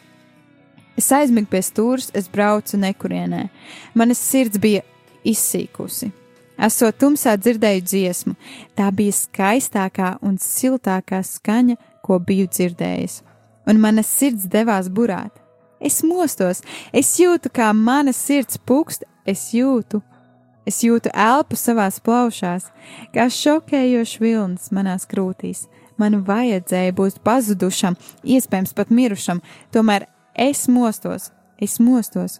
Es 0.98 1.10
aizmigu 1.12 1.50
pie 1.52 1.60
stūres, 1.62 2.08
es 2.16 2.30
braucu 2.32 2.80
nekurienē. 2.80 3.44
Manas 3.94 4.22
sirds 4.24 4.58
bija 4.58 4.82
izsīkusi. 5.26 6.08
Esot 6.58 6.96
tumsā 6.98 7.36
dzirdēju 7.38 7.84
dziesmu, 7.86 8.32
tā 8.74 8.88
bija 8.90 9.14
skaistākā 9.14 10.16
un 10.26 10.40
siltākā 10.42 11.20
skaņa, 11.22 11.76
ko 12.02 12.18
biju 12.18 12.48
dzirdējis, 12.50 13.20
un 13.70 13.78
mana 13.78 14.02
sirds 14.02 14.48
devās 14.50 14.88
burāt. 14.90 15.36
Es 15.78 16.00
mostos, 16.02 16.64
es 16.90 17.12
jūtu, 17.20 17.52
kā 17.54 17.70
mana 17.76 18.10
sirds 18.16 18.58
pukst, 18.58 19.04
es 19.22 19.52
jūtu, 19.54 20.00
es 20.68 20.82
jūtu 20.84 21.12
elpu 21.14 21.56
savās 21.58 22.00
plaušās, 22.04 22.68
kā 23.14 23.28
šokējošs 23.32 24.18
vilnis 24.22 24.72
manās 24.74 25.08
krūtīs. 25.08 25.66
Man 25.98 26.20
vajadzēja 26.26 26.94
būt 26.94 27.22
pazudušam, 27.26 27.96
iespējams 28.22 28.76
pat 28.76 28.92
mirušam, 28.94 29.40
tomēr 29.74 30.06
es 30.38 30.68
mostos, 30.70 31.32
es 31.58 31.80
mostos, 31.82 32.38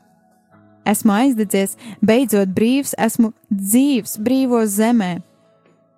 esmu 0.89 1.15
aizdedzies, 1.15 1.77
beidzot 2.05 2.53
brīvs, 2.55 2.95
esmu 2.99 3.33
dzīvs, 3.51 4.19
brīvo 4.25 4.63
zemē. 4.67 5.19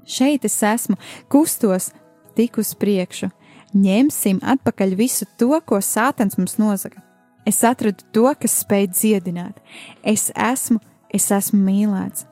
Šeit 0.08 0.46
es 0.48 0.56
esmu, 0.66 0.96
kustos, 1.30 1.90
tik 2.38 2.58
uz 2.62 2.72
priekšu. 2.78 3.30
Ņemsim 3.76 4.40
atpakaļ 4.42 4.96
visu 4.98 5.28
to, 5.38 5.52
ko 5.62 5.78
sātans 5.84 6.38
mums 6.40 6.56
nozaga. 6.58 7.04
Es 7.46 7.62
atradu 7.64 8.02
to, 8.12 8.26
kas 8.40 8.58
spēj 8.64 8.88
dziedināt. 8.90 9.60
Es 10.02 10.28
esmu, 10.34 10.80
es 11.14 11.30
esmu 11.34 11.60
mīlēts. 11.66 12.26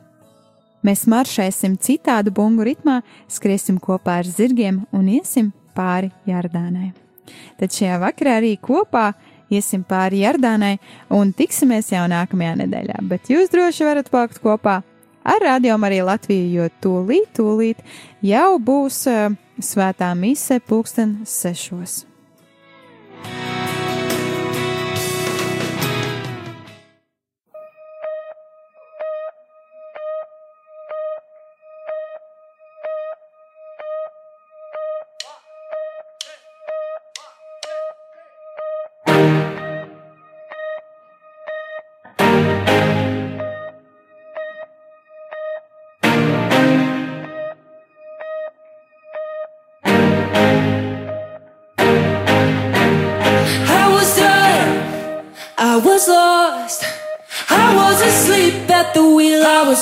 Mēs 0.86 1.06
maršēsim 1.10 1.74
citādu 1.82 2.30
bungu 2.34 2.66
ritmā, 2.66 3.00
skriesim 3.28 3.80
kopā 3.82 4.20
ar 4.22 4.28
zirgiem 4.28 4.84
un 4.94 5.08
iesim 5.10 5.50
pāri 5.74 6.12
Jardānai. 6.28 6.92
Tad 7.58 7.74
šajā 7.74 7.98
vakarā 8.02 8.38
arī 8.40 8.54
kopā 8.62 9.10
iesim 9.50 9.82
pāri 9.88 10.22
Jardānai 10.22 10.76
un 11.14 11.32
tiksimies 11.36 11.90
jau 11.92 12.04
nākamajā 12.10 12.54
nedēļā. 12.62 13.00
Bet 13.10 13.30
jūs 13.32 13.50
droši 13.52 13.88
varat 13.88 14.10
palikt 14.12 14.40
kopā 14.44 14.80
ar 15.28 15.44
Radio 15.44 15.76
Mariju 15.80 16.08
Latviju, 16.08 16.50
jo 16.54 16.68
tūlīt, 16.84 17.32
tūlīt 17.36 17.82
jau 18.24 18.50
būs 18.62 19.02
uh, 19.10 19.34
svētā 19.60 20.14
mise 20.16 20.60
pulksten 20.64 21.18
sešos. 21.26 22.07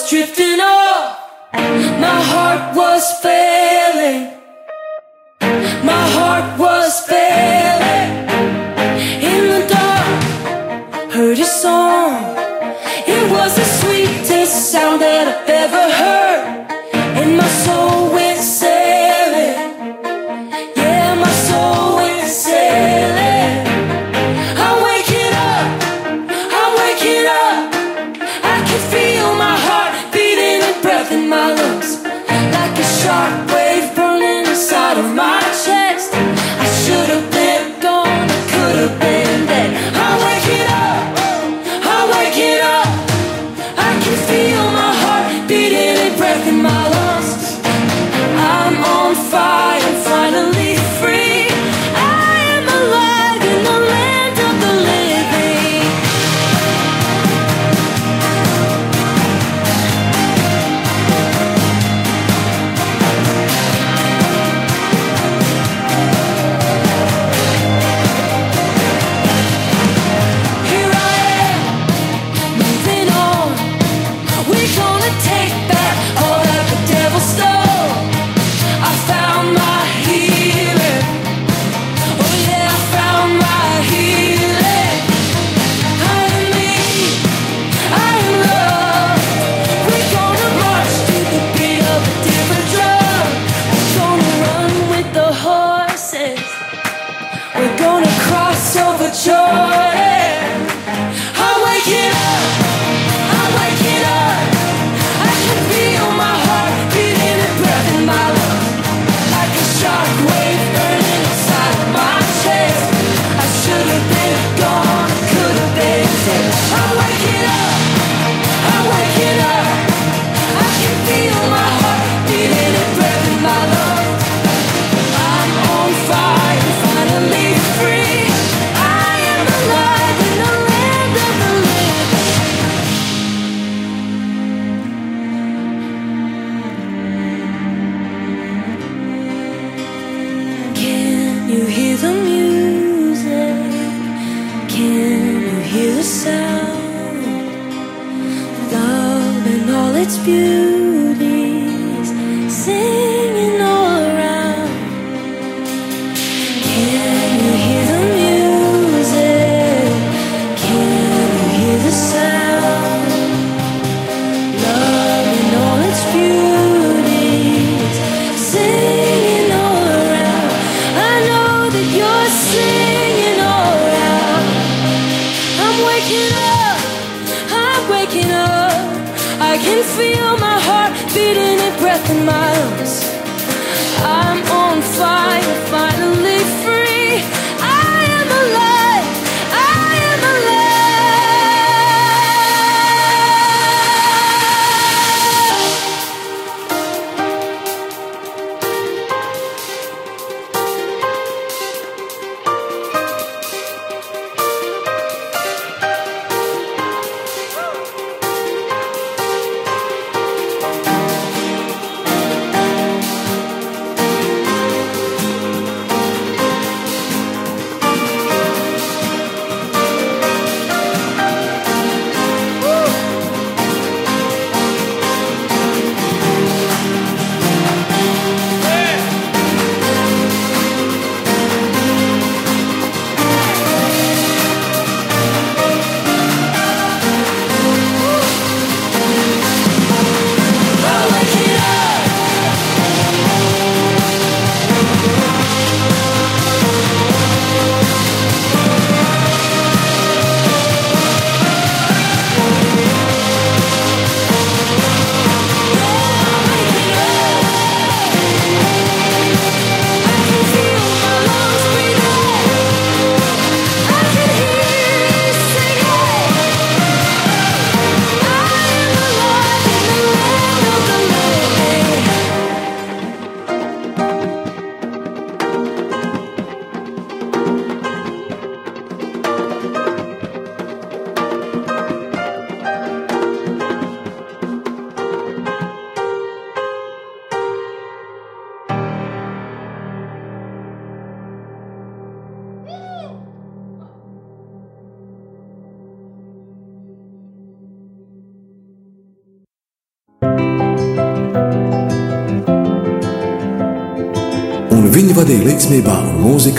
Drifting 0.09 0.46